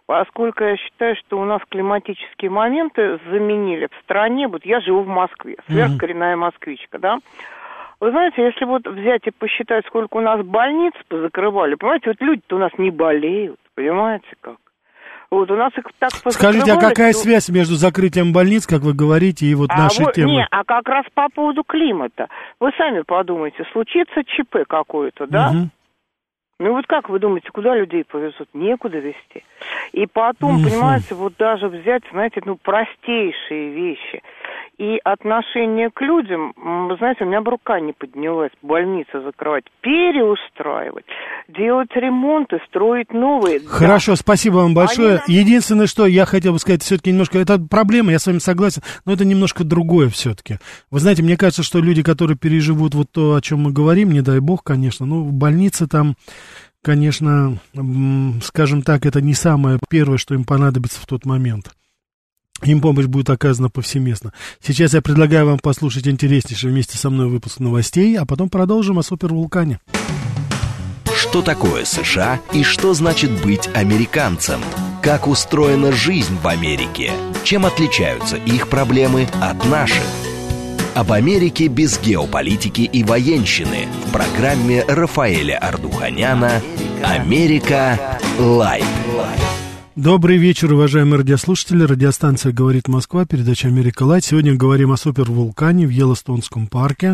[0.05, 5.07] Поскольку я считаю, что у нас климатические моменты заменили в стране, вот я живу в
[5.07, 7.19] Москве, сверхкоренная москвичка, да,
[8.01, 12.57] вы знаете, если вот взять и посчитать, сколько у нас больниц позакрывали, понимаете, вот люди-то
[12.57, 14.57] у нас не болеют, понимаете как?
[15.33, 17.23] Вот у нас их так Скажите, а какая что...
[17.23, 20.33] связь между закрытием больниц, как вы говорите, и вот а нашей вот, темой?
[20.33, 22.27] Не, а как раз по поводу климата.
[22.59, 25.49] Вы сами подумайте, случится ЧП какое-то, да?
[25.49, 25.69] Угу.
[26.59, 28.47] Ну вот как вы думаете, куда людей повезут?
[28.53, 29.43] Некуда везти.
[29.91, 30.69] И потом, угу.
[30.69, 34.21] понимаете, вот даже взять, знаете, ну простейшие вещи–
[34.77, 41.05] и отношение к людям, вы знаете, у меня бы рука не поднялась, больницы закрывать, переустраивать,
[41.47, 43.59] делать ремонты, строить новые.
[43.59, 44.15] Хорошо, да.
[44.17, 45.21] спасибо вам большое.
[45.27, 45.35] Они...
[45.37, 49.13] Единственное, что я хотел бы сказать, все-таки немножко, это проблема, я с вами согласен, но
[49.13, 50.57] это немножко другое все-таки.
[50.89, 54.21] Вы знаете, мне кажется, что люди, которые переживут вот то, о чем мы говорим, не
[54.21, 56.15] дай бог, конечно, ну, в больнице там
[56.83, 57.57] конечно,
[58.43, 61.71] скажем так, это не самое первое, что им понадобится в тот момент
[62.65, 64.33] им помощь будет оказана повсеместно.
[64.65, 69.03] Сейчас я предлагаю вам послушать интереснейший вместе со мной выпуск новостей, а потом продолжим о
[69.03, 69.79] супервулкане.
[71.15, 74.59] Что такое США и что значит быть американцем?
[75.03, 77.11] как устроена жизнь в Америке,
[77.43, 80.03] чем отличаются их проблемы от наших.
[80.95, 86.61] Об Америке без геополитики и военщины в программе Рафаэля Ардуханяна
[87.03, 88.19] «Америка.
[88.39, 88.85] Light».
[89.95, 91.83] Добрый вечер, уважаемые радиослушатели.
[91.83, 94.25] Радиостанция «Говорит Москва», передача «Америка Light».
[94.25, 97.13] Сегодня говорим о супервулкане в Йеллоустонском парке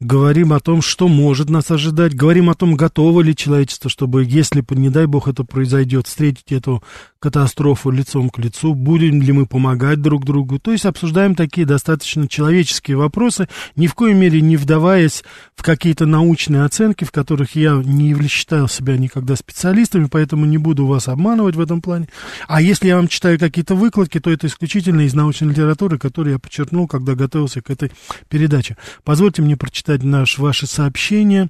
[0.00, 4.64] говорим о том, что может нас ожидать, говорим о том, готово ли человечество, чтобы, если,
[4.70, 6.82] не дай бог, это произойдет, встретить эту
[7.18, 10.58] катастрофу лицом к лицу, будем ли мы помогать друг другу.
[10.58, 15.22] То есть обсуждаем такие достаточно человеческие вопросы, ни в коей мере не вдаваясь
[15.54, 20.86] в какие-то научные оценки, в которых я не считал себя никогда специалистами, поэтому не буду
[20.86, 22.08] вас обманывать в этом плане.
[22.48, 26.38] А если я вам читаю какие-то выкладки, то это исключительно из научной литературы, которую я
[26.38, 27.92] подчеркнул, когда готовился к этой
[28.30, 28.78] передаче.
[29.04, 31.48] Позвольте мне прочитать читать наш, ваши сообщения.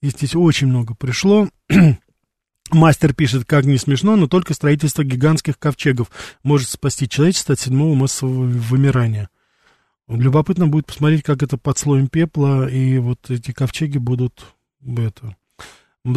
[0.00, 1.48] Здесь очень много пришло.
[2.70, 6.10] Мастер пишет, как не смешно, но только строительство гигантских ковчегов
[6.42, 9.28] может спасти человечество от седьмого массового вымирания.
[10.08, 14.42] Любопытно будет посмотреть, как это под слоем пепла, и вот эти ковчеги будут
[14.82, 15.36] это.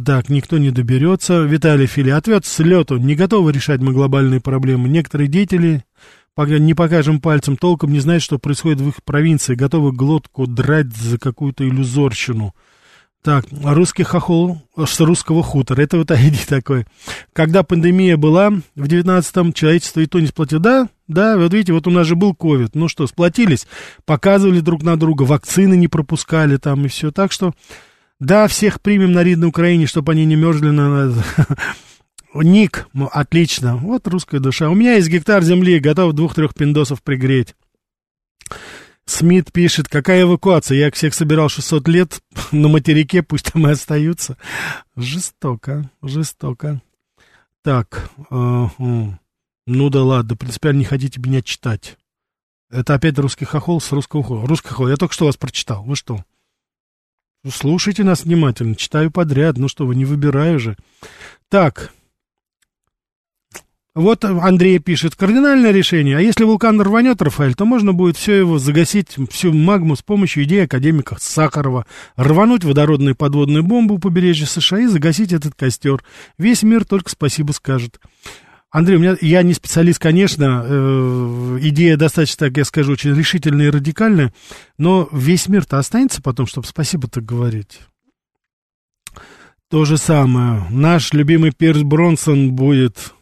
[0.05, 1.43] Так, никто не доберется.
[1.43, 2.95] Виталий Фили ответ с лету.
[2.97, 4.87] Не готовы решать мы глобальные проблемы.
[4.87, 5.83] Некоторые деятели
[6.37, 11.17] не покажем пальцем, толком не знают, что происходит в их провинции, готовы глотку драть за
[11.17, 12.53] какую-то иллюзорщину.
[13.25, 15.81] Так, русский хохол с русского хутора.
[15.81, 16.85] Это вот ID такой.
[17.33, 20.61] Когда пандемия была в 19-м, человечество и то не сплотило.
[20.61, 22.75] Да, да, вот видите, вот у нас же был ковид.
[22.75, 23.65] Ну что, сплотились,
[24.05, 27.11] показывали друг на друга, вакцины не пропускали там и все.
[27.11, 27.53] Так что,
[28.19, 31.11] да, всех примем на рид на Украине, чтобы они не мерзли на...
[32.43, 33.77] Ник, отлично.
[33.77, 34.69] Вот русская душа.
[34.69, 37.55] У меня есть гектар земли, готов двух-трех пиндосов пригреть.
[39.05, 40.77] Смит пишет, какая эвакуация?
[40.77, 42.21] Я всех собирал 600 лет
[42.51, 44.37] на материке, пусть там и остаются.
[44.95, 46.81] Жестоко, жестоко.
[47.61, 49.03] Так, э, э,
[49.67, 51.97] ну да ладно, принципиально не хотите меня читать.
[52.69, 54.47] Это опять русский хохол с русского хохола.
[54.47, 55.83] Русский хохол, я только что вас прочитал.
[55.83, 56.23] Вы что?
[57.47, 59.57] Слушайте нас внимательно, читаю подряд.
[59.57, 60.75] Ну что, вы не выбираю же.
[61.49, 61.93] Так,
[63.95, 66.17] вот Андрей пишет, кардинальное решение.
[66.17, 70.43] А если вулкан рванет, Рафаэль, то можно будет все его загасить, всю магму с помощью
[70.43, 71.85] идеи академика Сахарова.
[72.17, 76.03] Рвануть водородную подводную бомбу у побережья США и загасить этот костер.
[76.37, 78.01] Весь мир только спасибо скажет.
[78.69, 83.67] Андрей, у меня, я не специалист, конечно, э, идея достаточно, так я скажу, очень решительная
[83.67, 84.33] и радикальная,
[84.77, 87.79] но весь мир-то останется потом, чтобы спасибо-то говорить.
[89.69, 90.65] То же самое.
[90.69, 93.14] Наш любимый Пирс Бронсон будет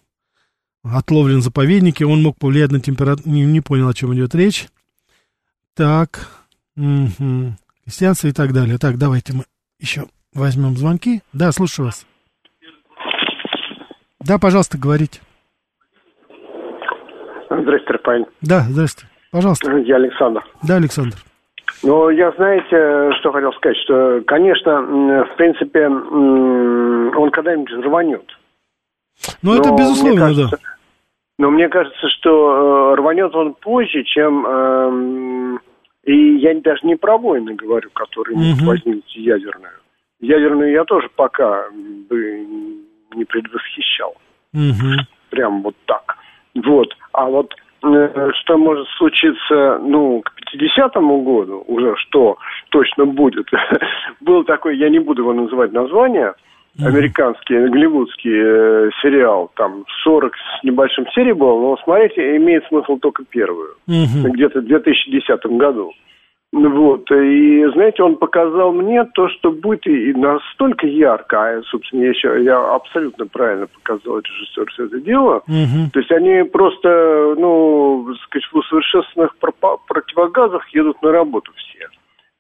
[0.84, 4.68] отловлен в заповеднике, он мог повлиять на температуру, не, не понял, о чем идет речь.
[5.76, 6.28] Так,
[6.76, 7.56] угу.
[7.84, 8.78] христианство и так далее.
[8.78, 9.44] Так, давайте мы
[9.80, 11.22] еще возьмем звонки.
[11.32, 12.06] Да, слушаю вас.
[14.20, 15.20] Да, пожалуйста, говорите.
[17.50, 18.26] Здравствуйте, Рафаэль.
[18.42, 19.12] Да, здравствуйте.
[19.32, 19.72] Пожалуйста.
[19.78, 20.44] Я Александр.
[20.64, 21.18] Да, Александр.
[21.82, 28.24] Ну, я, знаете, что хотел сказать, что, конечно, в принципе, он когда-нибудь рванет.
[29.42, 30.73] Ну, это безусловно, кажется, да.
[31.40, 34.46] Но мне кажется, что э, рванет он позже, чем...
[34.48, 35.60] Э,
[36.06, 38.66] и я даже не про войны говорю, которые угу.
[38.66, 39.74] возникнуть ядерную.
[40.20, 41.66] Ядерную я тоже пока
[42.10, 42.48] бы
[43.16, 44.16] не предвосхищал.
[44.54, 45.06] Угу.
[45.30, 46.18] Прям вот так.
[46.56, 46.96] Вот.
[47.14, 52.38] А вот э, что может случиться, ну, к 50-му году уже, что
[52.70, 53.50] точно будет.
[54.22, 56.34] Был такой, я не буду его называть название,
[56.80, 63.24] американский, голливудский э, сериал, там 40 с небольшим серий было, но смотреть имеет смысл только
[63.26, 65.92] первую, mm где-то в 2010 году.
[66.54, 72.10] Вот, и, знаете, он показал мне то, что будет и настолько ярко, а, собственно, я,
[72.10, 75.38] еще, я абсолютно правильно показал режиссер все это дело.
[75.48, 75.90] Угу.
[75.94, 79.36] То есть они просто, ну, сказать, в усовершенствованных
[79.88, 81.88] противогазах едут на работу все.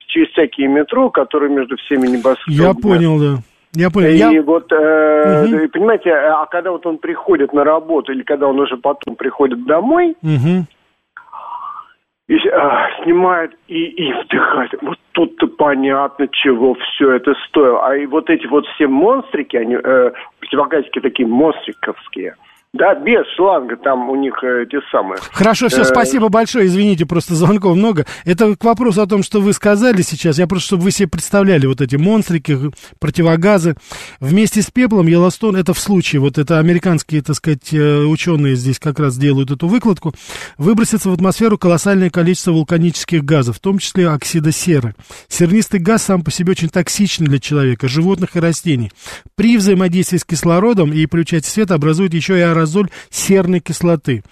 [0.06, 2.67] Через всякие метро, которые между всеми небоскребами.
[2.67, 3.41] Я понял, да.
[3.75, 4.09] Я понял.
[4.09, 4.41] И я...
[4.41, 5.69] вот, э, угу.
[5.69, 10.15] понимаете, а когда вот он приходит на работу или когда он уже потом приходит домой,
[10.21, 10.65] угу.
[12.27, 12.69] и, э,
[13.03, 17.88] снимает и, и вдыхает, вот тут-то понятно, чего все это стоило.
[17.88, 20.12] А и вот эти вот все монстрики, они э,
[21.01, 22.36] такие монстриковские–
[22.73, 25.19] да, без шланга, там у них э, те самые.
[25.31, 28.07] Хорошо, все, э, спасибо большое, извините, просто звонков много.
[28.25, 31.67] Это к вопросу о том, что вы сказали сейчас, я просто, чтобы вы себе представляли
[31.67, 32.57] вот эти монстрики,
[32.97, 33.75] противогазы.
[34.19, 38.79] Вместе с пеплом Йеллоустон, это в случае, вот это американские, так сказать, э, ученые здесь
[38.79, 40.15] как раз делают эту выкладку,
[40.57, 44.95] выбросится в атмосферу колоссальное количество вулканических газов, в том числе оксида серы.
[45.27, 48.91] Сернистый газ сам по себе очень токсичный для человека, животных и растений.
[49.36, 54.23] При взаимодействии с кислородом и при участии света образует еще и аэрозоль аэрозоль серной кислоты.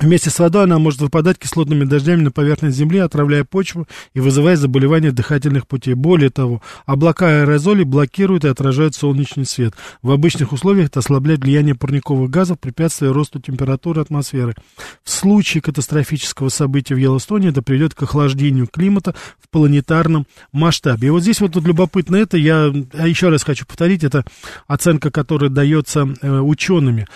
[0.00, 4.54] Вместе с водой она может выпадать кислотными дождями на поверхность Земли, отравляя почву и вызывая
[4.54, 5.94] заболевания дыхательных путей.
[5.94, 9.74] Более того, облака аэрозолей блокируют и отражают солнечный свет.
[10.00, 14.54] В обычных условиях это ослабляет влияние парниковых газов, препятствуя росту температуры атмосферы.
[15.02, 21.08] В случае катастрофического события в Йеллоустоне это приведет к охлаждению климата в планетарном масштабе.
[21.08, 24.24] И вот здесь вот тут любопытно это, я еще раз хочу повторить, это
[24.68, 27.08] оценка, которая дается э, учеными.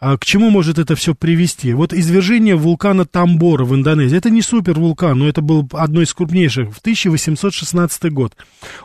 [0.00, 1.72] А к чему может это все привести?
[1.72, 4.16] Вот извержение вулкана Тамбора в Индонезии.
[4.16, 8.36] Это не супервулкан, но это был одно из крупнейших в 1816 год.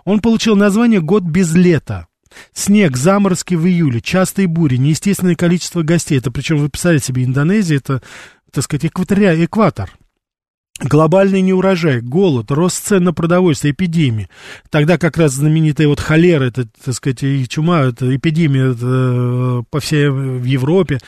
[0.06, 2.08] Он получил название «Год без лета».
[2.54, 6.18] Снег, заморозки в июле, частые бури, неестественное количество гостей.
[6.18, 8.02] Это причем вы писали себе Индонезия, это,
[8.52, 9.92] так сказать, экватория, экватор.
[10.80, 14.30] Глобальный неурожай, голод, рост цен на продовольствие, эпидемии.
[14.70, 19.64] Тогда как раз знаменитая вот холера, это, так сказать, и чума, это эпидемия это, э,
[19.72, 21.00] по всей в Европе,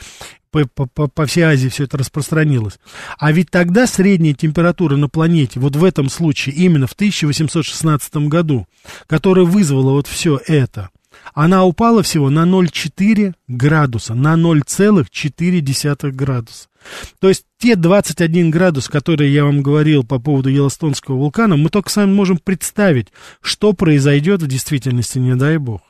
[0.50, 2.80] по, по, по всей Азии все это распространилось.
[3.18, 8.66] А ведь тогда средняя температура на планете, вот в этом случае, именно в 1816 году,
[9.06, 10.90] которая вызвала вот все это,
[11.34, 16.68] она упала всего на 0,4 градуса, на 0,4 градуса.
[17.18, 21.90] То есть те 21 градус, которые я вам говорил по поводу Йеллоустонского вулкана, мы только
[21.90, 23.08] с вами можем представить,
[23.42, 25.82] что произойдет в действительности, не дай бог.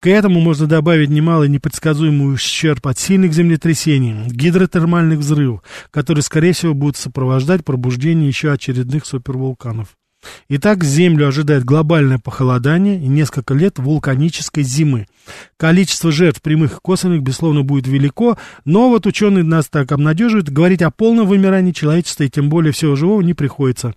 [0.00, 6.72] К этому можно добавить немало непредсказуемый ущерб от сильных землетрясений, гидротермальных взрывов, которые, скорее всего,
[6.72, 9.97] будут сопровождать пробуждение еще очередных супервулканов.
[10.48, 15.06] Итак, Землю ожидает глобальное похолодание и несколько лет вулканической зимы.
[15.56, 20.82] Количество жертв прямых и косвенных, безусловно, будет велико, но вот ученые нас так обнадеживают, говорить
[20.82, 23.94] о полном вымирании человечества и тем более всего живого не приходится.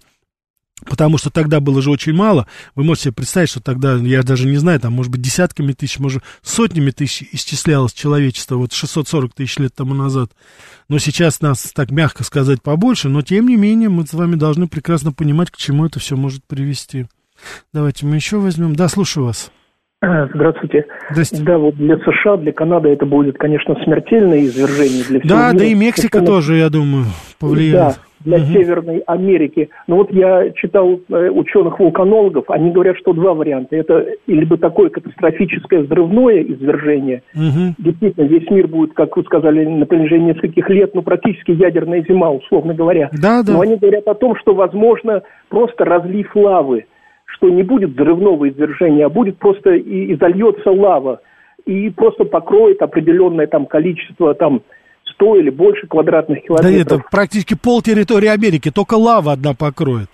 [0.88, 2.48] Потому что тогда было же очень мало.
[2.76, 6.00] Вы можете себе представить, что тогда, я даже не знаю, там, может быть, десятками тысяч,
[6.00, 10.32] может, сотнями тысяч исчислялось человечество, вот 640 тысяч лет тому назад.
[10.90, 14.68] Но сейчас нас, так мягко сказать, побольше, но тем не менее мы с вами должны
[14.68, 17.06] прекрасно понимать, к чему это все может привести.
[17.74, 18.76] Давайте мы еще возьмем.
[18.76, 19.52] Да, слушаю вас.
[20.02, 20.86] Здравствуйте.
[21.12, 21.46] Здравствуйте.
[21.46, 25.60] Да, вот для США, для Канады это будет, конечно, смертельное извержение для всего Да, мира.
[25.60, 27.06] да и Мексика это, тоже, я думаю,
[27.40, 27.98] повлияет.
[27.98, 28.46] Да, для угу.
[28.46, 29.70] Северной Америки.
[29.88, 33.76] Но вот я читал э, ученых-вулканологов, они говорят, что два варианта.
[33.76, 37.24] Это либо такое катастрофическое взрывное извержение.
[37.34, 37.76] Угу.
[37.80, 42.32] Действительно, весь мир будет, как вы сказали, на протяжении нескольких лет, ну, практически ядерная зима,
[42.32, 43.10] условно говоря.
[43.14, 43.54] Да, да.
[43.54, 46.86] Но они говорят о том, что, возможно, просто разлив лавы,
[47.26, 51.22] что не будет взрывного извержения, а будет просто и, и зальется лава,
[51.66, 54.62] и просто покроет определенное там количество там
[55.22, 56.88] 100 или больше квадратных километров.
[56.88, 60.10] Да это практически пол территории Америки, только лава одна покроет.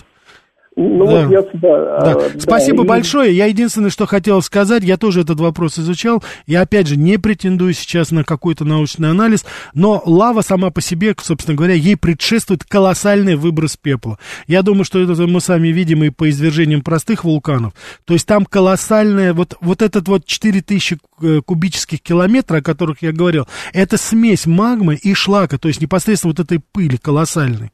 [0.80, 1.26] Ну, да.
[1.26, 2.14] вот я, да, да.
[2.14, 2.40] Да.
[2.40, 2.86] Спасибо и...
[2.86, 3.36] большое.
[3.36, 6.24] Я единственное, что хотел сказать, я тоже этот вопрос изучал.
[6.46, 11.16] Я, опять же, не претендую сейчас на какой-то научный анализ, но лава сама по себе,
[11.20, 14.20] собственно говоря, ей предшествует колоссальный выброс пепла.
[14.46, 17.74] Я думаю, что это мы сами видим и по извержениям простых вулканов.
[18.06, 23.12] То есть там колоссальная, вот, вот этот вот 4000 э, кубических километров, о которых я
[23.12, 27.72] говорил, это смесь магмы и шлака, то есть непосредственно вот этой пыли колоссальной.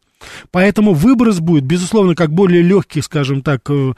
[0.51, 3.93] Поэтому выброс будет, безусловно, как более легкий, скажем так, э,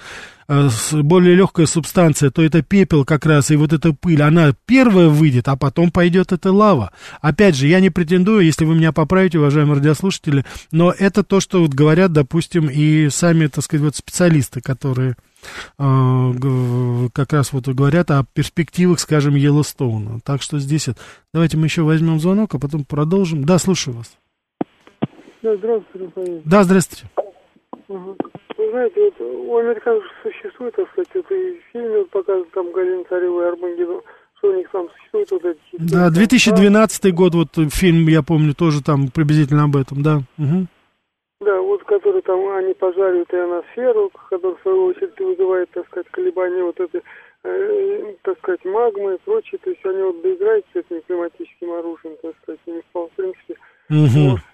[0.48, 5.08] э, более легкая субстанция, то это пепел как раз, и вот эта пыль, она первая
[5.10, 6.92] выйдет, а потом пойдет эта лава.
[7.22, 11.62] Опять же, я не претендую, если вы меня поправите, уважаемые радиослушатели, но это то, что
[11.62, 15.16] вот говорят, допустим, и сами, так сказать, вот специалисты, которые
[15.78, 20.20] э, как раз вот говорят о перспективах, скажем, Йеллоустоуна.
[20.24, 20.90] Так что здесь...
[21.34, 23.44] Давайте мы еще возьмем звонок, а потом продолжим.
[23.44, 24.12] Да, слушаю вас.
[25.46, 26.42] Да, здравствуйте, Рафаэль.
[26.44, 27.06] Да, здравствуйте.
[27.88, 28.18] Угу.
[28.58, 32.72] Вы знаете, вот у американцев существует, так сказать, вот и в фильме вот показывают там
[32.72, 34.02] Галина Царева и Армагеддон,
[34.40, 35.60] что у них там существует вот эти...
[35.74, 37.12] Да, 2012 да?
[37.12, 40.22] год, вот фильм, я помню, тоже там приблизительно об этом, да.
[40.40, 40.66] Угу.
[41.42, 46.64] Да, вот который там, они пожаривают ионосферу, который в свою очередь вызывает, так сказать, колебания
[46.64, 47.04] вот этой,
[47.44, 52.16] э, так сказать, магмы и прочее, то есть они вот доиграются с этим климатическим оружием,
[52.24, 53.54] так сказать, и в принципе,
[53.92, 54.32] угу.
[54.32, 54.46] может,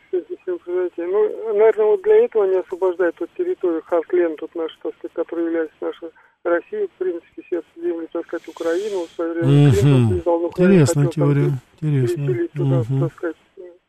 [0.97, 5.45] ну, наверное, вот для этого они освобождают вот территорию Хартленд, тут наш, так сказать, который
[5.45, 6.09] является нашей
[6.43, 11.51] Россией, в принципе, сердце земли, так сказать, Украину, в свое время Интересная теория.
[11.81, 12.47] Интересно.
[12.55, 13.35] Туда, так сказать,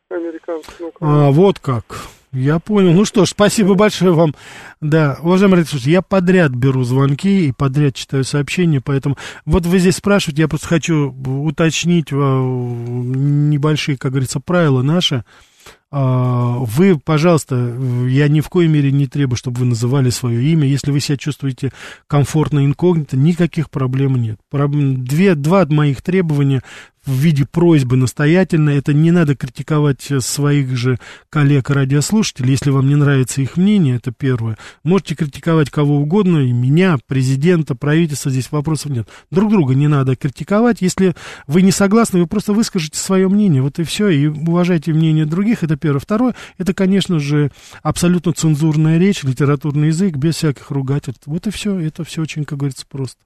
[0.09, 0.75] американцев.
[0.79, 1.83] Ну, а, вот как.
[2.33, 2.93] Я понял.
[2.93, 4.33] Ну что ж, спасибо большое вам.
[4.81, 9.97] Да, уважаемые родители, я подряд беру звонки и подряд читаю сообщения, поэтому вот вы здесь
[9.97, 15.23] спрашиваете, я просто хочу уточнить э, небольшие, как говорится, правила наши.
[15.95, 17.55] А, вы, пожалуйста,
[18.07, 20.67] я ни в коей мере не требую, чтобы вы называли свое имя.
[20.67, 21.71] Если вы себя чувствуете
[22.07, 24.39] комфортно инкогнито, никаких проблем нет.
[24.51, 26.63] Две, два моих требования
[27.05, 28.69] в виде просьбы настоятельно.
[28.69, 30.99] Это не надо критиковать своих же
[31.29, 34.57] коллег-радиослушателей, если вам не нравится их мнение, это первое.
[34.83, 39.07] Можете критиковать кого угодно, и меня, президента, правительства, здесь вопросов нет.
[39.31, 40.81] Друг друга не надо критиковать.
[40.81, 41.15] Если
[41.47, 45.63] вы не согласны, вы просто выскажите свое мнение, вот и все, и уважайте мнение других,
[45.63, 45.99] это первое.
[45.99, 47.51] Второе, это, конечно же,
[47.81, 51.23] абсолютно цензурная речь, литературный язык, без всяких ругательств.
[51.25, 53.17] Вот и все, это все очень, как говорится, просто.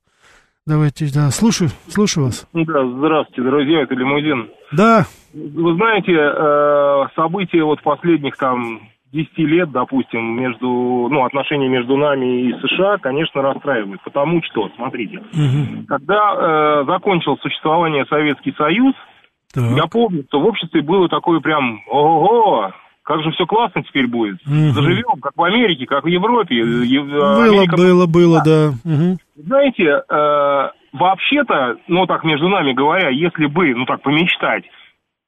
[0.67, 2.45] Давайте, да, слушаю, слушаю вас.
[2.51, 4.49] Да, здравствуйте, друзья, это Лимузин.
[4.73, 5.05] Да.
[5.33, 8.81] Вы знаете, э, события вот последних там
[9.13, 14.01] 10 лет, допустим, между, ну, отношения между нами и США, конечно, расстраивают.
[14.03, 15.85] Потому что, смотрите, угу.
[15.87, 18.93] когда э, закончил существование Советский Союз,
[19.53, 19.71] так.
[19.71, 22.73] я помню, что в обществе было такое прям, ого,
[23.07, 24.35] как же все классно теперь будет.
[24.45, 24.73] Угу.
[24.73, 26.61] Заживем, как в Америке, как в Европе.
[26.61, 27.77] Было, Америка...
[27.77, 28.71] было, было, да.
[28.83, 28.91] да.
[28.91, 29.17] Угу.
[29.47, 34.65] Знаете, э, вообще-то, ну так между нами говоря, если бы, ну так помечтать,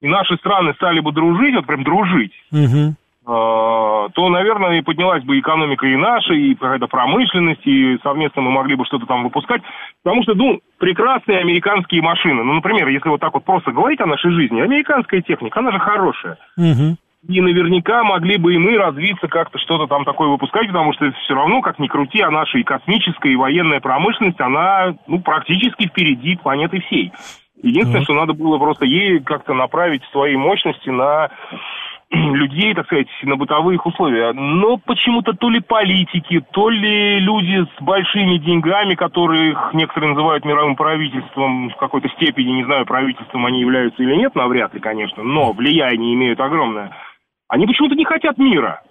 [0.01, 2.91] и наши страны стали бы дружить, вот прям дружить, угу.
[2.91, 8.51] э, то, наверное, и поднялась бы экономика и наша, и какая-то промышленность, и совместно мы
[8.51, 9.61] могли бы что-то там выпускать.
[10.03, 12.43] Потому что, ну, прекрасные американские машины.
[12.43, 15.79] Ну, например, если вот так вот просто говорить о нашей жизни, американская техника, она же
[15.79, 16.37] хорошая.
[16.57, 16.97] Угу
[17.27, 21.33] и наверняка могли бы и мы развиться как-то что-то там такое выпускать, потому что все
[21.33, 26.37] равно, как ни крути, а наша и космическая, и военная промышленность, она ну, практически впереди
[26.37, 27.11] планеты всей.
[27.61, 28.03] Единственное, mm-hmm.
[28.05, 31.29] что надо было просто ей как-то направить свои мощности на
[32.09, 34.31] людей, так сказать, на бытовые условия.
[34.31, 40.77] Но почему-то то ли политики, то ли люди с большими деньгами, которых некоторые называют мировым
[40.77, 45.51] правительством в какой-то степени, не знаю, правительством они являются или нет, навряд ли, конечно, но
[45.51, 46.95] влияние имеют огромное–
[47.49, 48.81] они почему-то не хотят мира.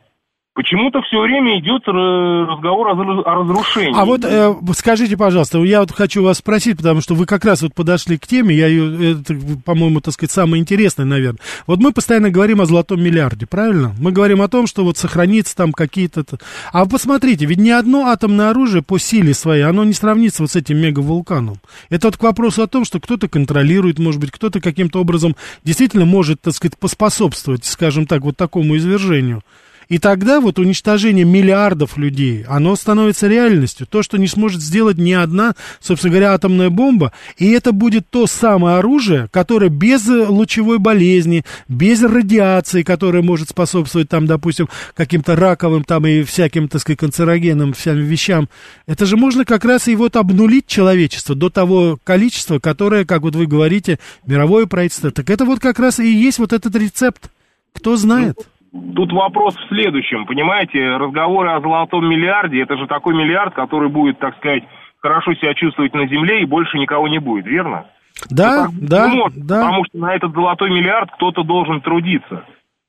[0.59, 3.97] Почему-то все время идет разговор о разрушении.
[3.97, 7.63] А вот э, скажите, пожалуйста, я вот хочу вас спросить, потому что вы как раз
[7.63, 11.39] вот подошли к теме, я ее, это, по-моему, так сказать, самое интересное, наверное.
[11.69, 13.95] Вот мы постоянно говорим о золотом миллиарде, правильно?
[14.01, 16.25] Мы говорим о том, что вот сохранится там какие-то...
[16.73, 20.51] А вы посмотрите, ведь ни одно атомное оружие по силе своей, оно не сравнится вот
[20.51, 21.59] с этим мегавулканом.
[21.89, 26.05] Это вот к вопросу о том, что кто-то контролирует, может быть, кто-то каким-то образом действительно
[26.05, 29.43] может, так сказать, поспособствовать, скажем так, вот такому извержению.
[29.89, 33.87] И тогда вот уничтожение миллиардов людей, оно становится реальностью.
[33.87, 37.13] То, что не сможет сделать ни одна, собственно говоря, атомная бомба.
[37.39, 44.11] И это будет то самое оружие, которое без лучевой болезни, без радиации, которая может способствовать
[44.11, 48.51] там, допустим, каким-то раковым там и всяким, так сказать, канцерогенным всем вещам.
[48.87, 53.35] Это же можно как раз и вот обнулить человечество до того количества, которое, как вот
[53.35, 55.11] вы говорите, мировое правительство.
[55.11, 57.31] Так это вот как раз и есть вот этот рецепт.
[57.73, 58.37] Кто знает?
[58.73, 64.19] Тут вопрос в следующем, понимаете, разговоры о золотом миллиарде, это же такой миллиард, который будет,
[64.19, 64.65] так сказать,
[64.99, 67.87] хорошо себя чувствовать на земле и больше никого не будет, верно?
[68.31, 69.61] Да, так, да, может, да.
[69.61, 72.45] Потому что на этот золотой миллиард кто-то должен трудиться.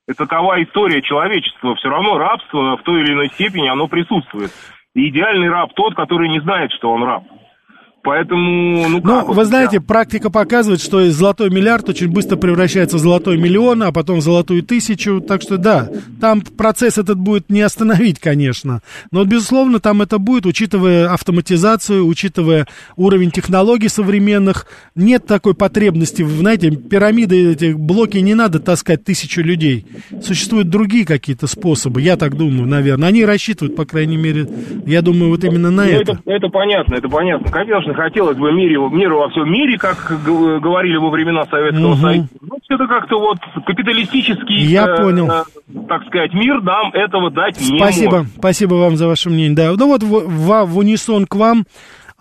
[0.08, 1.76] Это такова история человечества.
[1.76, 4.52] Все равно рабство в той или иной степени, оно присутствует.
[4.96, 7.24] И идеальный раб тот, который не знает, что он раб.
[8.02, 13.38] Поэтому, ну, ну вы знаете, практика показывает, что золотой миллиард очень быстро превращается в золотой
[13.38, 15.20] миллион, а потом в золотую тысячу.
[15.22, 15.89] Так что да,
[16.22, 18.82] там процесс этот будет не остановить, конечно.
[19.12, 24.68] Но, безусловно, там это будет, учитывая автоматизацию, учитывая уровень технологий современных.
[24.95, 29.86] Нет такой потребности, знаете, пирамиды, эти блоки не надо таскать тысячу людей.
[30.22, 33.10] Существуют другие какие-то способы, я так думаю, наверное.
[33.10, 34.47] Они рассчитывают, по крайней мере,
[34.86, 36.12] я думаю, вот именно на ну, это.
[36.14, 36.22] это.
[36.26, 37.52] Это понятно, это понятно.
[37.52, 42.02] Конечно, конечно, хотелось бы миру, миру во всем мире, как говорили во времена Советского угу.
[42.02, 42.28] Союза.
[42.42, 45.30] Но это как-то вот капиталистический, Я э, понял.
[45.30, 45.44] Э,
[45.88, 48.32] так сказать, мир нам этого дать не Спасибо, может.
[48.38, 49.56] спасибо вам за ваше мнение.
[49.56, 51.66] Да, ну вот в, в, в унисон к вам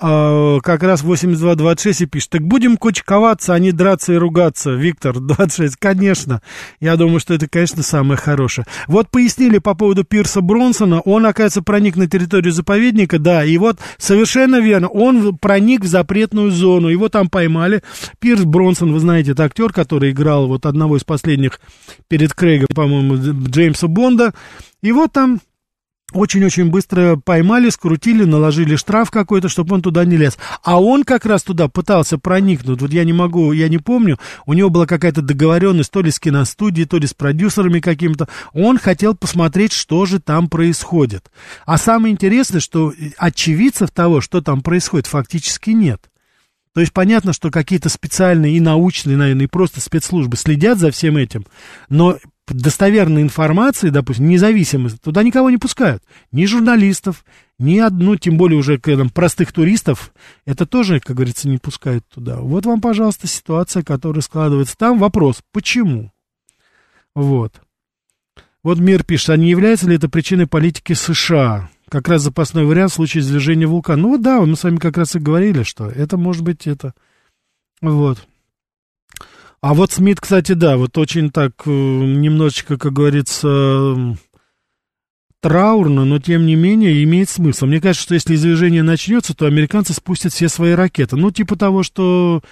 [0.00, 5.18] а, как раз 8226 и пишет, так будем кучковаться, а не драться и ругаться, Виктор,
[5.18, 6.40] 26, конечно,
[6.80, 8.66] я думаю, что это, конечно, самое хорошее.
[8.86, 13.78] Вот пояснили по поводу Пирса Бронсона, он, оказывается, проник на территорию заповедника, да, и вот
[13.98, 17.82] совершенно верно, он проник в запретную зону, его там поймали,
[18.20, 21.60] Пирс Бронсон, вы знаете, это актер, который играл вот одного из последних
[22.06, 24.32] перед Крейгом, по-моему, Джеймса Бонда,
[24.80, 25.40] и вот там
[26.12, 30.38] очень-очень быстро поймали, скрутили, наложили штраф какой-то, чтобы он туда не лез.
[30.62, 32.80] А он как раз туда пытался проникнуть.
[32.80, 36.18] Вот я не могу, я не помню, у него была какая-то договоренность то ли с
[36.18, 38.28] киностудией, то ли с продюсерами какими-то.
[38.54, 41.30] Он хотел посмотреть, что же там происходит.
[41.66, 46.08] А самое интересное, что очевидцев того, что там происходит, фактически нет.
[46.74, 51.16] То есть понятно, что какие-то специальные и научные, наверное, и просто спецслужбы следят за всем
[51.16, 51.44] этим,
[51.88, 52.18] но
[52.54, 56.02] достоверной информации, допустим, независимых, туда никого не пускают.
[56.32, 57.24] Ни журналистов,
[57.58, 60.12] ни одну, тем более уже там, простых туристов,
[60.46, 62.36] это тоже, как говорится, не пускают туда.
[62.36, 64.76] Вот вам, пожалуйста, ситуация, которая складывается.
[64.76, 66.12] Там вопрос, почему?
[67.14, 67.60] Вот.
[68.62, 71.70] Вот мир пишет, а не является ли это причиной политики США?
[71.88, 74.02] Как раз запасной вариант в случае извержения вулкана.
[74.02, 76.92] Ну вот да, мы с вами как раз и говорили, что это может быть это.
[77.80, 78.26] Вот.
[79.60, 84.16] А вот Смит, кстати, да, вот очень так э, немножечко, как говорится,
[85.40, 87.66] траурно, но тем не менее имеет смысл.
[87.66, 91.16] Мне кажется, что если извержение начнется, то американцы спустят все свои ракеты.
[91.16, 92.42] Ну, типа того, что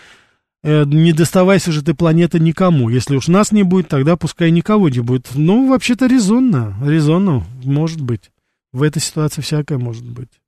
[0.65, 2.89] э, не доставайся же ты планеты никому.
[2.89, 5.29] Если уж нас не будет, тогда пускай никого не будет.
[5.35, 8.33] Ну, вообще-то резонно, резонно, может быть.
[8.73, 10.41] В этой ситуации всякое может быть.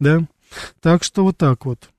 [0.00, 0.26] Да?
[0.80, 1.90] Так что вот так вот.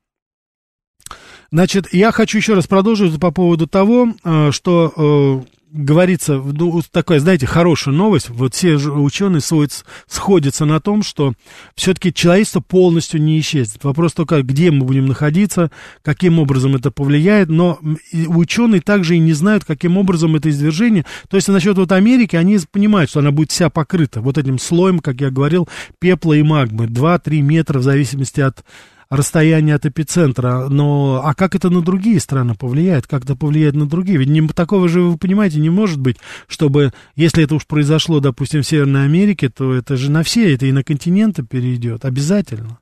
[1.51, 7.19] Значит, я хочу еще раз продолжить по поводу того, э, что э, говорится, ну, такая,
[7.19, 11.33] знаете, хорошая новость, вот все ученые сходятся на том, что
[11.75, 13.83] все-таки человечество полностью не исчезнет.
[13.83, 15.71] Вопрос только, где мы будем находиться,
[16.03, 17.79] каким образом это повлияет, но
[18.27, 22.59] ученые также и не знают, каким образом это извержение, то есть насчет вот Америки, они
[22.71, 25.67] понимают, что она будет вся покрыта вот этим слоем, как я говорил,
[25.99, 28.63] пепла и магмы, 2-3 метра в зависимости от
[29.11, 33.85] расстояние от эпицентра, но а как это на другие страны повлияет, как это повлияет на
[33.85, 34.17] другие?
[34.17, 36.15] Ведь не, такого же, вы понимаете, не может быть,
[36.47, 40.65] чтобы, если это уж произошло, допустим, в Северной Америке, то это же на все, это
[40.65, 42.79] и на континенты перейдет, обязательно.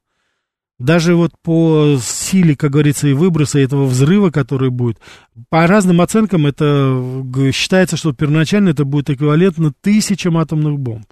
[0.78, 5.00] Даже вот по силе, как говорится, и выброса этого взрыва, который будет,
[5.50, 11.08] по разным оценкам это считается, что первоначально это будет эквивалентно тысячам атомных бомб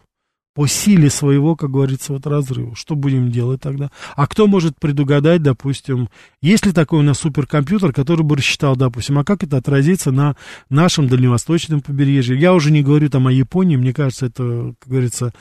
[0.57, 2.75] по силе своего, как говорится, вот разрыва.
[2.75, 3.91] Что будем делать тогда?
[4.15, 6.09] А кто может предугадать, допустим,
[6.41, 10.35] есть ли такой у нас суперкомпьютер, который бы рассчитал, допустим, а как это отразится на
[10.71, 12.39] нашем дальневосточном побережье?
[12.39, 15.31] Я уже не говорю там о Японии, мне кажется, это, как говорится,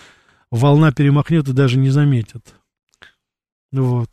[0.51, 2.55] волна перемахнет и даже не заметят.
[3.73, 4.11] Вот.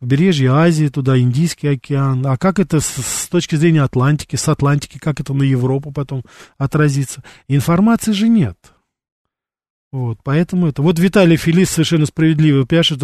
[0.00, 2.26] Побережье Азии, туда Индийский океан.
[2.26, 6.22] А как это с, с точки зрения Атлантики, с Атлантики, как это на Европу потом
[6.56, 7.22] отразится?
[7.46, 8.56] Информации же нет.
[9.92, 10.82] Вот, поэтому это...
[10.82, 13.02] Вот Виталий Филис совершенно справедливо пишет,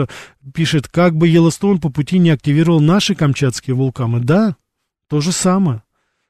[0.52, 4.20] пишет, как бы Йеллоустоун по пути не активировал наши камчатские вулканы.
[4.20, 4.56] Да,
[5.08, 5.82] то же самое.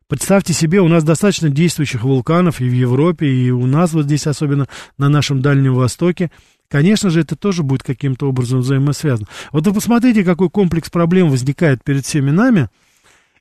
[0.09, 4.27] Представьте себе, у нас достаточно действующих вулканов и в Европе, и у нас вот здесь,
[4.27, 6.31] особенно на нашем Дальнем Востоке.
[6.69, 9.29] Конечно же, это тоже будет каким-то образом взаимосвязано.
[9.53, 12.69] Вот вы посмотрите, какой комплекс проблем возникает перед всеми нами–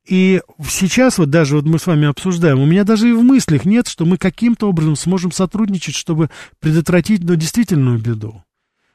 [0.07, 3.65] и сейчас вот даже вот мы с вами обсуждаем, у меня даже и в мыслях
[3.65, 6.29] нет, что мы каким-то образом сможем сотрудничать, чтобы
[6.59, 8.43] предотвратить, ну, действительную беду.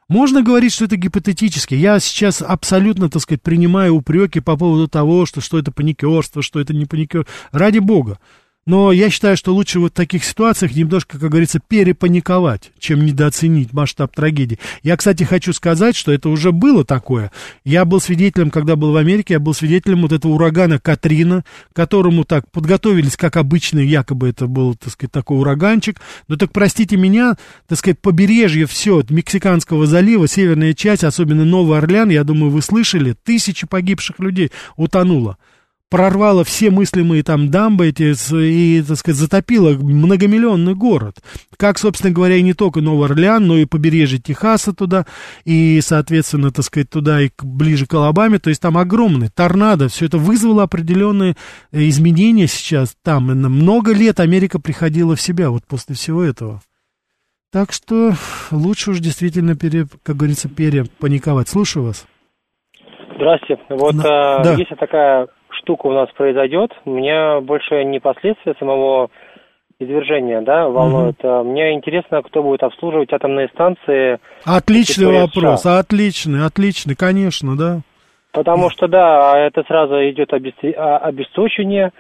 [0.08, 1.74] Можно говорить, что это гипотетически.
[1.74, 6.60] Я сейчас абсолютно, так сказать, принимаю упреки по поводу того, что, что это паникерство, что
[6.60, 7.32] это не паникерство.
[7.50, 8.20] Ради бога.
[8.66, 13.72] Но я считаю, что лучше вот в таких ситуациях немножко, как говорится, перепаниковать, чем недооценить
[13.72, 14.58] масштаб трагедии.
[14.82, 17.30] Я, кстати, хочу сказать, что это уже было такое.
[17.64, 22.24] Я был свидетелем, когда был в Америке, я был свидетелем вот этого урагана Катрина, которому
[22.24, 26.00] так подготовились, как обычно, якобы это был, так сказать, такой ураганчик.
[26.26, 27.36] Но так простите меня,
[27.68, 32.62] так сказать, побережье все, от Мексиканского залива, северная часть, особенно Новый Орлеан, я думаю, вы
[32.62, 35.38] слышали, тысячи погибших людей утонуло
[35.90, 41.16] прорвало все мыслимые там дамбы эти и, так сказать, затопило многомиллионный город.
[41.56, 45.06] Как, собственно говоря, и не только Новый Орлеан, но и побережье Техаса туда,
[45.44, 50.06] и, соответственно, так сказать, туда и ближе к Алабаме, то есть там огромный торнадо, все
[50.06, 51.36] это вызвало определенные
[51.72, 53.24] э, изменения сейчас там.
[53.26, 56.60] Много лет Америка приходила в себя вот после всего этого.
[57.52, 58.12] Так что
[58.50, 61.48] лучше уж действительно, пере, как говорится, перепаниковать.
[61.48, 62.06] Слушаю вас.
[63.14, 63.62] Здравствуйте.
[63.70, 64.40] Вот да.
[64.40, 64.54] э, да.
[64.54, 65.28] есть такая
[65.66, 69.10] штука у нас произойдет, меня больше не последствия самого
[69.80, 71.22] извержения, да, волнует.
[71.22, 71.42] Угу.
[71.50, 74.20] Мне интересно, кто будет обслуживать атомные станции.
[74.44, 75.80] Отличный вопрос, США.
[75.80, 77.80] отличный, отличный, конечно, да.
[78.32, 81.90] Потому что, да, это сразу идет а, обесточение,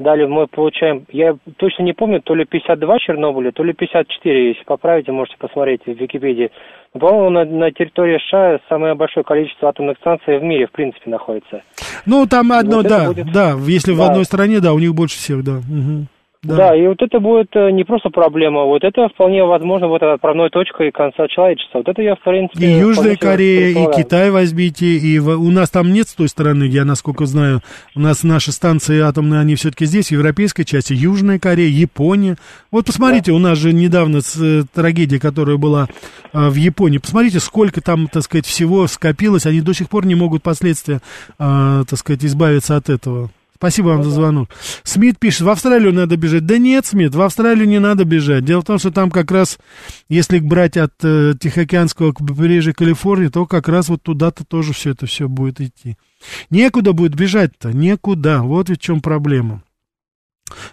[0.00, 4.64] Далее мы получаем, я точно не помню, то ли 52 Чернобыля, то ли 54, если
[4.64, 6.50] поправите, можете посмотреть в Википедии.
[6.94, 11.10] Но, по-моему, на, на территории США самое большое количество атомных станций в мире, в принципе,
[11.10, 11.62] находится.
[12.06, 13.30] Ну, там одно, вот да, будет...
[13.30, 13.98] да, если да.
[13.98, 15.58] в одной стране, да, у них больше всех, да.
[15.58, 16.06] Угу.
[16.42, 16.56] Да.
[16.56, 20.48] да, и вот это будет э, не просто проблема, вот это вполне возможно вот отправной
[20.48, 21.78] точкой конца человечества.
[21.78, 22.64] Вот это я, в принципе...
[22.64, 25.38] И Южная Корея, и Китай возьмите, и в...
[25.38, 27.60] у нас там нет с той стороны, я насколько знаю,
[27.94, 32.36] у нас наши станции атомные, они все-таки здесь, в европейской части, Южная Корея, Япония.
[32.70, 33.36] Вот посмотрите, да.
[33.36, 35.88] у нас же недавно с, э, трагедия, которая была
[36.32, 40.14] э, в Японии, посмотрите, сколько там, так сказать, всего скопилось, они до сих пор не
[40.14, 41.00] могут последствия,
[41.38, 43.28] э, так сказать, избавиться от этого.
[43.60, 44.48] Спасибо вам за звонок.
[44.84, 46.46] Смит пишет, в Австралию надо бежать.
[46.46, 48.42] Да нет, Смит, в Австралию не надо бежать.
[48.42, 49.58] Дело в том, что там как раз,
[50.08, 55.04] если брать от э, Тихоокеанского побережья Калифорнии, то как раз вот туда-то тоже все это
[55.04, 55.98] все будет идти.
[56.48, 58.40] Некуда будет бежать-то, некуда.
[58.40, 59.62] Вот ведь в чем проблема.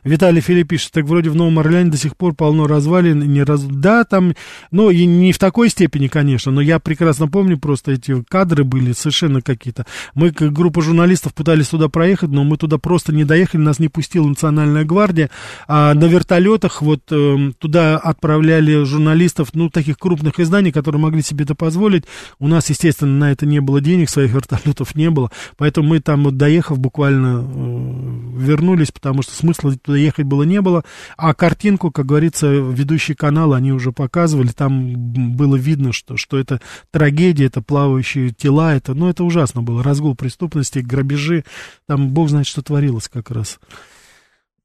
[0.04, 3.64] Виталий Филипп пишет, так вроде в Новом Орлеане до сих пор полно развалин, не раз...
[3.64, 4.34] да, там,
[4.72, 8.94] ну, и не в такой степени, конечно, но я прекрасно помню, просто эти кадры были
[8.94, 9.86] совершенно какие-то.
[10.14, 13.88] Мы, как группа журналистов, пытались туда проехать, но мы туда просто не доехали, нас не
[13.88, 15.30] пустила Национальная гвардия,
[15.68, 21.44] а на вертолетах вот э, туда отправляли журналистов, ну, таких крупных изданий, которые могли себе
[21.46, 22.06] это позволить.
[22.40, 26.24] У нас, естественно, на это не было денег, своих вертолетов не было, поэтому мы там,
[26.24, 30.84] вот, доехав, буквально э, вернулись, потому что смысла туда ехать было не было,
[31.18, 34.94] а картинку, как говорится, ведущие каналы, они уже показывали, там
[35.36, 36.62] было видно, что, что это
[36.92, 41.44] трагедия, это плавающие тела, это, ну, это ужасно было, разгул преступности, грабежи,
[41.88, 43.60] там бог знает, что творилось как раз.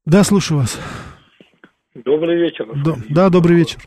[0.05, 0.79] Да, слушаю вас.
[1.95, 2.67] Добрый вечер.
[2.83, 3.79] Да, да добрый вечер.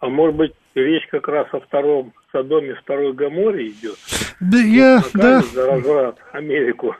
[0.00, 3.96] А может быть, речь как раз о втором Содоме, второй Гаморе идет?
[4.40, 5.42] Да, я, да.
[5.42, 6.96] За разврат Америку.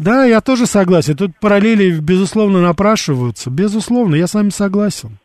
[0.00, 1.14] Да, я тоже согласен.
[1.14, 3.50] Тут параллели, безусловно, напрашиваются.
[3.50, 5.18] Безусловно, я с вами согласен.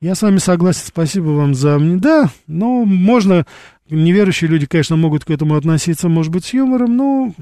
[0.00, 0.82] Я с вами согласен.
[0.86, 1.78] Спасибо вам за...
[1.78, 3.46] Да, ну, можно...
[3.88, 7.32] Неверующие люди, конечно, могут к этому относиться, может быть, с юмором, но...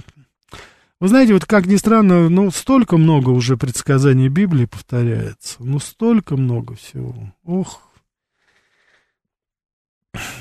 [1.01, 5.57] Вы знаете, вот как ни странно, ну, столько много уже предсказаний Библии повторяется.
[5.61, 7.15] Ну, столько много всего.
[7.43, 7.91] Ох.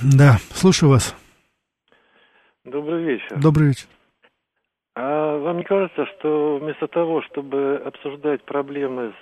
[0.03, 1.15] Да, слушаю вас.
[2.65, 3.39] Добрый вечер.
[3.39, 3.87] Добрый вечер.
[5.55, 9.13] Вам не кажется, что вместо того, чтобы обсуждать проблемы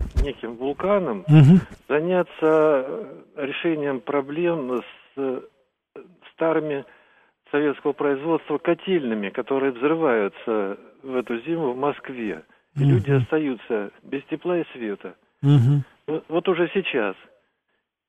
[0.00, 1.60] с неким вулканом, угу.
[1.88, 4.82] заняться решением проблем
[5.14, 5.42] с
[6.32, 6.84] старыми
[7.52, 12.42] советского производства котельными, которые взрываются в эту зиму в Москве.
[12.74, 12.90] И угу.
[12.90, 15.14] люди остаются без тепла и света.
[15.40, 15.84] Угу.
[16.08, 17.14] Вот, вот уже сейчас–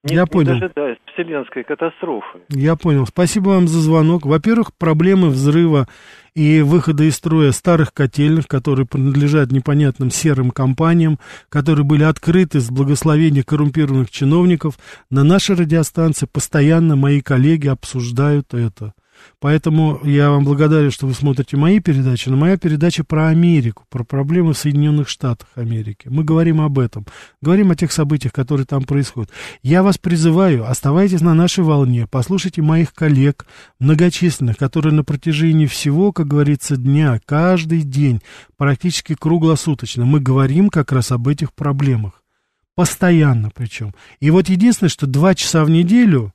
[0.06, 0.54] не, Я понял.
[0.54, 2.40] Не дожидаясь вселенской катастрофы.
[2.50, 3.08] Я понял.
[3.08, 4.26] Спасибо вам за звонок.
[4.26, 5.88] Во-первых, проблемы взрыва
[6.36, 11.18] и выхода из строя старых котельных, которые принадлежат непонятным серым компаниям,
[11.50, 14.76] которые были открыты с благословения коррумпированных чиновников,
[15.10, 18.94] на нашей радиостанции постоянно мои коллеги обсуждают это.
[19.40, 24.04] Поэтому я вам благодарен, что вы смотрите мои передачи, но моя передача про Америку, про
[24.04, 26.08] проблемы в Соединенных Штатах Америки.
[26.10, 27.06] Мы говорим об этом,
[27.42, 29.32] говорим о тех событиях, которые там происходят.
[29.62, 33.46] Я вас призываю, оставайтесь на нашей волне, послушайте моих коллег,
[33.80, 38.22] многочисленных, которые на протяжении всего, как говорится, дня, каждый день,
[38.58, 42.22] практически круглосуточно, мы говорим как раз об этих проблемах.
[42.76, 43.94] Постоянно причем.
[44.20, 46.34] И вот единственное, что два часа в неделю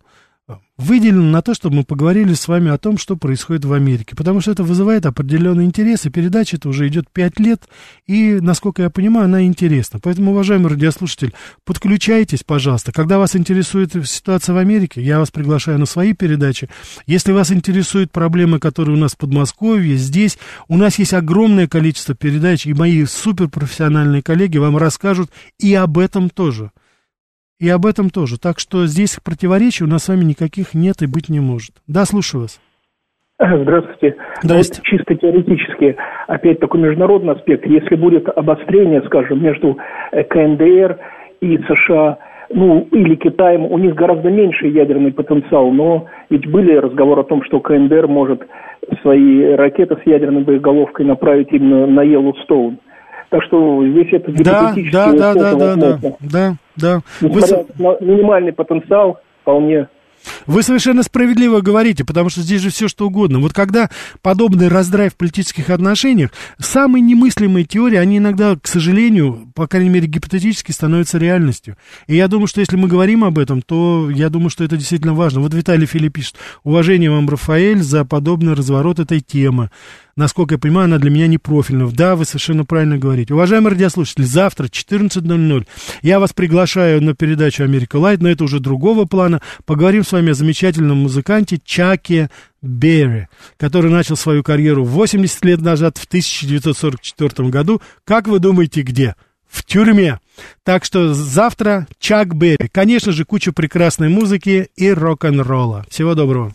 [0.81, 4.17] выделено на то, чтобы мы поговорили с вами о том, что происходит в Америке.
[4.17, 7.69] Потому что это вызывает определенный интерес, и передача это уже идет пять лет,
[8.07, 10.01] и, насколько я понимаю, она интересна.
[10.03, 12.93] Поэтому, уважаемый радиослушатель, подключайтесь, пожалуйста.
[12.93, 16.69] Когда вас интересует ситуация в Америке, я вас приглашаю на свои передачи.
[17.07, 22.15] Если вас интересуют проблемы, которые у нас в Подмосковье, здесь, у нас есть огромное количество
[22.15, 26.71] передач, и мои суперпрофессиональные коллеги вам расскажут и об этом тоже
[27.61, 28.41] и об этом тоже.
[28.41, 31.73] Так что здесь противоречий у нас с вами никаких нет и быть не может.
[31.87, 32.61] Да, слушаю вас.
[33.39, 34.17] Здравствуйте.
[34.43, 34.81] Здравствуйте.
[34.81, 35.97] Вот чисто теоретически,
[36.27, 37.67] опять такой международный аспект.
[37.67, 39.79] Если будет обострение, скажем, между
[40.13, 40.99] э, КНДР
[41.41, 42.19] и США,
[42.53, 47.43] ну, или Китаем, у них гораздо меньше ядерный потенциал, но ведь были разговоры о том,
[47.45, 48.43] что КНДР может
[49.03, 52.79] свои ракеты с ядерной боеголовкой направить именно на Йеллоустоун.
[53.31, 57.01] Так что здесь это да, да, да, да, да, да, да, да.
[57.21, 57.97] Несмотря Вы...
[58.01, 59.87] минимальный потенциал, вполне
[60.47, 63.39] вы совершенно справедливо говорите, потому что здесь же все что угодно.
[63.39, 63.89] Вот когда
[64.23, 70.07] подобный раздрай в политических отношениях, самые немыслимые теории, они иногда, к сожалению, по крайней мере
[70.07, 71.77] гипотетически, становятся реальностью.
[72.07, 75.15] И я думаю, что если мы говорим об этом, то я думаю, что это действительно
[75.15, 75.41] важно.
[75.41, 79.71] Вот Виталий Филипп пишет, уважение вам, Рафаэль, за подобный разворот этой темы
[80.17, 81.91] насколько я понимаю, она для меня не профильна.
[81.91, 83.35] Да, вы совершенно правильно говорите.
[83.35, 85.67] Уважаемые радиослушатели, завтра 14.00
[86.03, 89.41] я вас приглашаю на передачу «Америка Лайт», но это уже другого плана.
[89.65, 92.31] Поговорим с вами о замечательном музыканте Чаке
[92.63, 97.81] Берри, который начал свою карьеру 80 лет назад, в 1944 году.
[98.05, 99.15] Как вы думаете, где?
[99.51, 100.21] в тюрьме.
[100.63, 102.69] Так что завтра Чак Берри.
[102.71, 105.85] Конечно же, куча прекрасной музыки и рок-н-ролла.
[105.91, 106.53] Всего доброго.